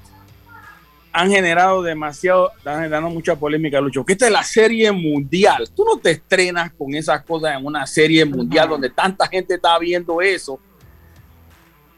[1.12, 4.04] han generado demasiado, están generando mucha polémica, Lucho.
[4.04, 5.68] Que esta es la serie mundial.
[5.74, 9.76] Tú no te estrenas con esas cosas en una serie mundial donde tanta gente está
[9.78, 10.60] viendo eso.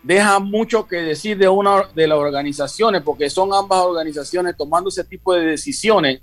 [0.02, 5.04] Deja mucho que decir de una de las organizaciones, porque son ambas organizaciones tomando ese
[5.04, 6.22] tipo de decisiones.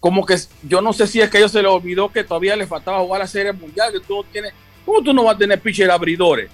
[0.00, 2.56] Como que yo no sé si es que a ellos se les olvidó que todavía
[2.56, 4.52] les faltaba jugar la serie mundial, que tú tienes,
[4.84, 6.50] ¿cómo tú no vas a tener pitcher abridores?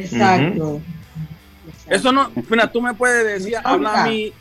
[0.00, 0.80] Exacto.
[1.88, 4.32] Eso no, mira, tú me puedes decir, habla a mí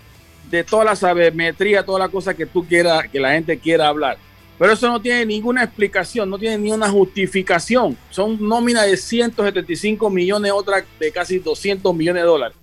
[0.49, 4.17] de toda la sabermetría, toda la cosa que tú quieras, que la gente quiera hablar.
[4.57, 7.95] Pero eso no tiene ninguna explicación, no tiene ni una justificación.
[8.09, 12.57] Son nóminas de 175 millones, otras de casi 200 millones de dólares.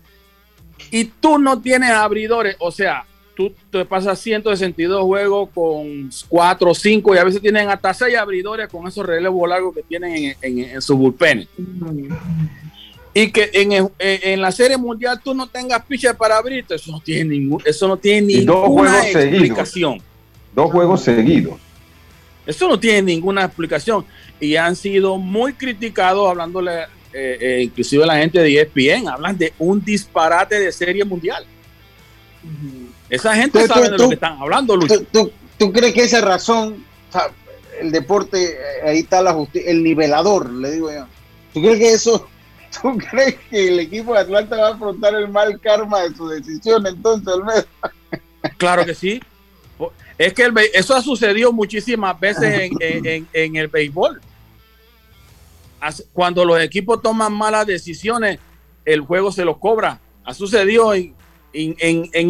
[0.90, 3.05] Y tú no tienes abridores, o sea,
[3.36, 8.16] tú te pasas 162 juegos con 4 o 5 y a veces tienen hasta 6
[8.16, 11.49] abridores con esos relevos largos que tienen en, en, en su bullpen.
[13.17, 17.01] Y que en, en, la serie mundial tú no tengas pitcher para abrirte, eso no
[17.01, 19.25] tiene ningún, eso no tiene Y dos ninguna seguidos.
[19.25, 20.03] explicación.
[20.53, 21.55] Dos juegos seguidos.
[22.45, 24.05] Eso no tiene ninguna explicación.
[24.41, 29.53] Y han sido muy criticados hablándole, eh, eh, inclusive la gente de ESPN, hablan de
[29.61, 31.47] un disparate de serie mundial.
[33.09, 34.99] Esa gente Tú- sabe tú- de tú- lo que están hablando, Lucho.
[35.01, 37.31] ¿Tú, tú, tú crees que esa razón, o sea,
[37.81, 41.07] el deporte, eh, ahí está la justicia, el nivelador, le digo yo.
[41.53, 42.29] ¿Tú crees que eso,
[42.83, 46.29] tú crees que el equipo de Atlanta va a afrontar el mal karma de su
[46.29, 47.64] decisión entonces, Olmedo?
[48.59, 49.22] Claro que sí.
[50.18, 54.20] Es que el eso ha sucedido muchísimas veces en, en- en- en el béisbol.
[56.12, 58.39] Cuando los equipos toman malas decisiones,
[58.85, 59.99] el juego se los cobra.
[60.25, 61.14] Ha sucedido en,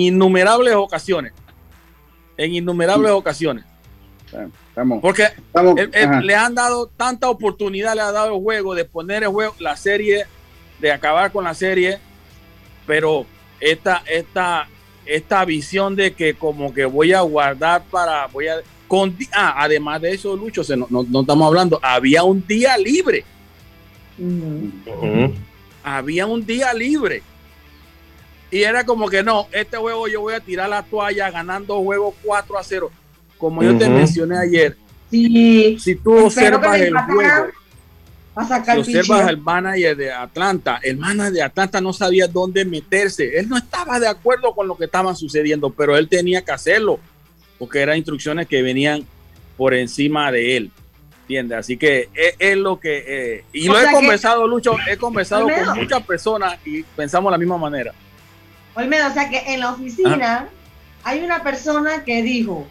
[0.00, 1.32] innumerables ocasiones.
[2.36, 3.64] En innumerables ocasiones.
[5.00, 5.28] Porque
[6.22, 9.76] le han dado tanta oportunidad, le ha dado el juego de poner el juego, la
[9.76, 10.26] serie,
[10.80, 11.98] de acabar con la serie,
[12.86, 13.26] pero
[13.60, 14.68] esta, esta,
[15.06, 18.56] esta visión de que como que voy a guardar para, voy a,
[18.88, 22.76] con, ah, además de eso, Lucho, se no, no- no estamos hablando, había un día
[22.76, 23.24] libre,
[25.82, 27.22] había un día libre.
[28.50, 32.14] Y era como que no, este juego yo voy a tirar la toalla ganando juego
[32.22, 32.90] 4 a 0.
[33.38, 34.76] Como yo te mencioné ayer,
[35.10, 35.76] Sí.
[35.78, 37.46] si tú Espero observas el juego,
[38.36, 42.64] a sacar si observas al manager de Atlanta, el manager de Atlanta no sabía dónde
[42.64, 43.38] meterse.
[43.38, 46.98] Él no estaba de acuerdo con lo que estaba sucediendo, pero él tenía que hacerlo,
[47.58, 49.04] porque eran instrucciones que venían
[49.56, 50.70] por encima de él.
[51.22, 51.58] ¿Entiendes?
[51.58, 53.04] Así que es, es lo que...
[53.06, 55.66] eh, y O lo he que- conversado, Lucho, he conversado Olmedo.
[55.66, 57.94] con muchas personas y pensamos de la misma manera.
[58.74, 60.48] Olmedo, o sea que en la oficina
[61.04, 62.66] hay una persona que dijo,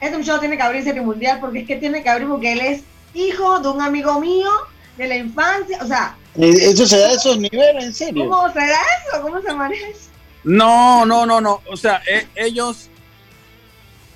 [0.00, 2.60] este muchacho tiene que abrir serie mundial porque es que tiene que abrir porque él
[2.60, 2.82] es
[3.14, 4.48] hijo de un amigo mío
[4.96, 5.78] de la infancia.
[5.82, 8.28] O sea, Eso se da a esos niveles, en serio.
[8.28, 9.22] ¿cómo será eso?
[9.22, 10.10] ¿Cómo se maneja eso?
[10.44, 11.60] No, no, no, no.
[11.70, 12.88] O sea, e- ellos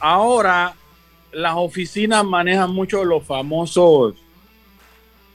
[0.01, 0.74] ahora
[1.33, 4.14] las oficinas manejan mucho los famosos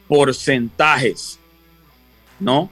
[0.08, 1.40] porcentajes,
[2.40, 2.70] ¿no?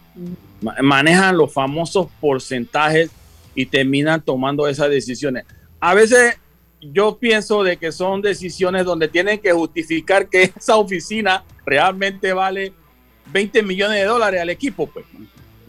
[0.61, 3.09] Ma- Manejan los famosos porcentajes
[3.55, 5.45] y terminan tomando esas decisiones.
[5.79, 6.37] A veces
[6.81, 12.73] yo pienso de que son decisiones donde tienen que justificar que esa oficina realmente vale
[13.31, 15.05] 20 millones de dólares al equipo, pues.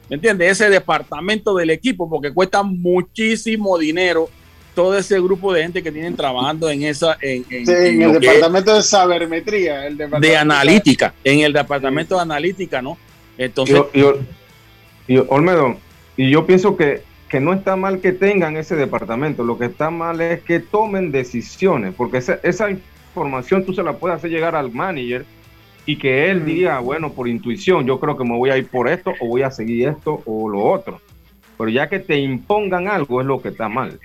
[0.09, 0.53] ¿Me entiendes?
[0.53, 4.29] Ese departamento del equipo, porque cuesta muchísimo dinero
[4.75, 8.03] todo ese grupo de gente que tienen trabajando en esa, en, en- Sí, en en
[8.03, 9.87] el departamento de sabermetría.
[9.87, 12.97] El departamento de analítica, en el departamento de analítica, ¿no?
[13.37, 15.77] Entonces, Y, y- y, Olmedo,
[16.17, 19.89] y yo pienso que, que no está mal que tengan ese departamento, lo que está
[19.89, 24.57] mal es que tomen decisiones, porque esa, esa información tú se la puedes hacer llegar
[24.57, 25.25] al manager
[25.87, 28.89] y que él diga, bueno, por intuición, yo creo que me voy a ir por
[28.89, 31.01] esto o voy a seguir esto o lo otro.
[31.57, 34.01] Pero ya que te impongan algo es lo que está mal.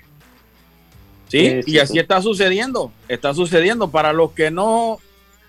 [1.27, 3.89] Sí, y así está sucediendo, está sucediendo.
[3.89, 4.99] Para los que no,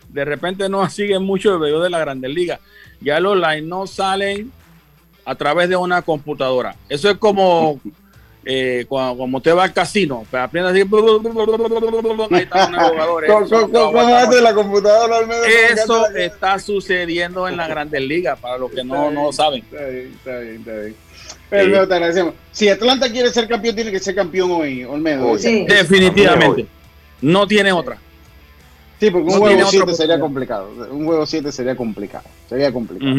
[0.08, 2.60] de repente no siguen mucho el video de la Grandes Ligas,
[3.02, 4.50] ya los line no salen
[5.26, 6.74] a través de una computadora.
[6.88, 7.78] Eso es como
[8.44, 10.84] eh, cuando, usted va al casino, pues aprende así,
[12.30, 13.30] ahí están los jugadores.
[13.30, 15.40] ¿Cómo- cómo- cómo- cómo hace la computadora, Olmedo?
[15.42, 19.32] ¿Cómo Eso la- está sucediendo en la Grandes Ligas, para los que no, no lo
[19.32, 19.64] saben.
[19.70, 20.94] Está bien, está bien, está bien.
[21.50, 22.34] Olmedo, te agradecemos.
[22.52, 25.36] Si Atlanta quiere ser campeón, tiene que ser campeón hoy, Olmedo.
[25.36, 26.66] Definitivamente.
[27.22, 27.98] No tiene otra.
[29.00, 30.70] Sí, porque un No juego tiene otra 7 sería complicado.
[30.90, 32.24] Un juego 7 sería complicado.
[32.48, 33.10] Sería complicado.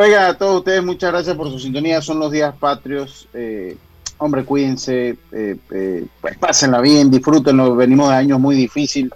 [0.00, 2.00] Oiga, a todos ustedes, muchas gracias por su sintonía.
[2.00, 3.26] Son los días patrios.
[3.34, 3.76] Eh,
[4.18, 5.16] hombre, cuídense.
[5.32, 7.74] eh, eh, pues pásenla bien, disfrútenlo.
[7.74, 9.10] Venimos de años muy difíciles.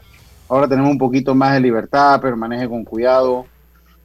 [0.49, 3.47] Ahora tenemos un poquito más de libertad, pero maneje con cuidado.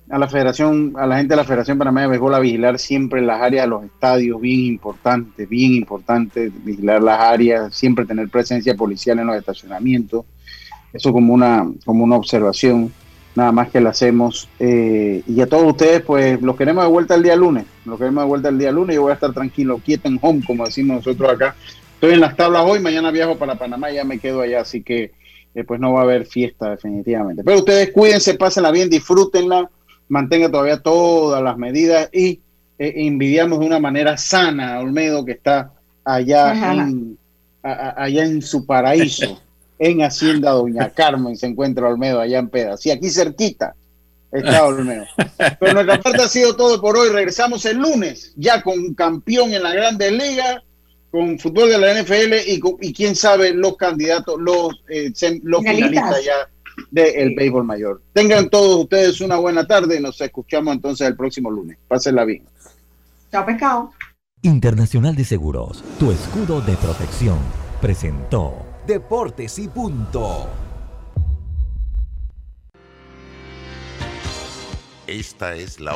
[0.09, 3.21] a la federación, a la gente de la Federación Panameña de Béisbol a vigilar siempre
[3.23, 8.75] las áreas de los estadios, bien importante, bien importante, vigilar las áreas, siempre tener presencia
[8.75, 10.25] policial en los estacionamientos.
[10.93, 12.93] Eso como una, como una observación,
[13.37, 14.49] nada más que la hacemos.
[14.59, 18.23] Eh, y a todos ustedes, pues los queremos de vuelta el día lunes, los queremos
[18.23, 18.95] de vuelta el día lunes.
[18.95, 21.55] Yo voy a estar tranquilo, quieto en home, como decimos nosotros acá.
[21.93, 25.11] Estoy en las tablas hoy, mañana viajo para Panamá, ya me quedo allá, así que
[25.55, 27.43] eh, pues no va a haber fiesta definitivamente.
[27.43, 29.69] Pero ustedes cuídense, pásenla bien, disfrútenla
[30.09, 32.41] mantenga todavía todas las medidas y
[32.79, 35.71] eh, envidiamos de una manera sana a Olmedo que está
[36.03, 37.17] allá en,
[37.63, 39.41] allá en su paraíso,
[39.79, 42.85] en Hacienda Doña Carmen, se encuentra Olmedo allá en Pedas.
[42.85, 43.75] Y aquí cerquita
[44.31, 45.05] está Olmedo.
[45.59, 47.09] Pero nuestra parte ha sido todo por hoy.
[47.09, 50.63] Regresamos el lunes ya con campeón en la Grandes Ligas
[51.11, 55.11] con fútbol de la NFL y, y quién sabe los candidatos, los, eh,
[55.43, 56.49] los finalistas ya
[56.91, 58.01] del béisbol mayor.
[58.13, 61.77] Tengan todos ustedes una buena tarde y nos escuchamos entonces el próximo lunes.
[61.87, 62.43] Pásenla bien.
[63.31, 63.91] Chao, pescado.
[64.41, 67.39] Internacional de Seguros, tu escudo de protección,
[67.81, 70.47] presentó Deportes y Punto.
[75.05, 75.93] Esta es la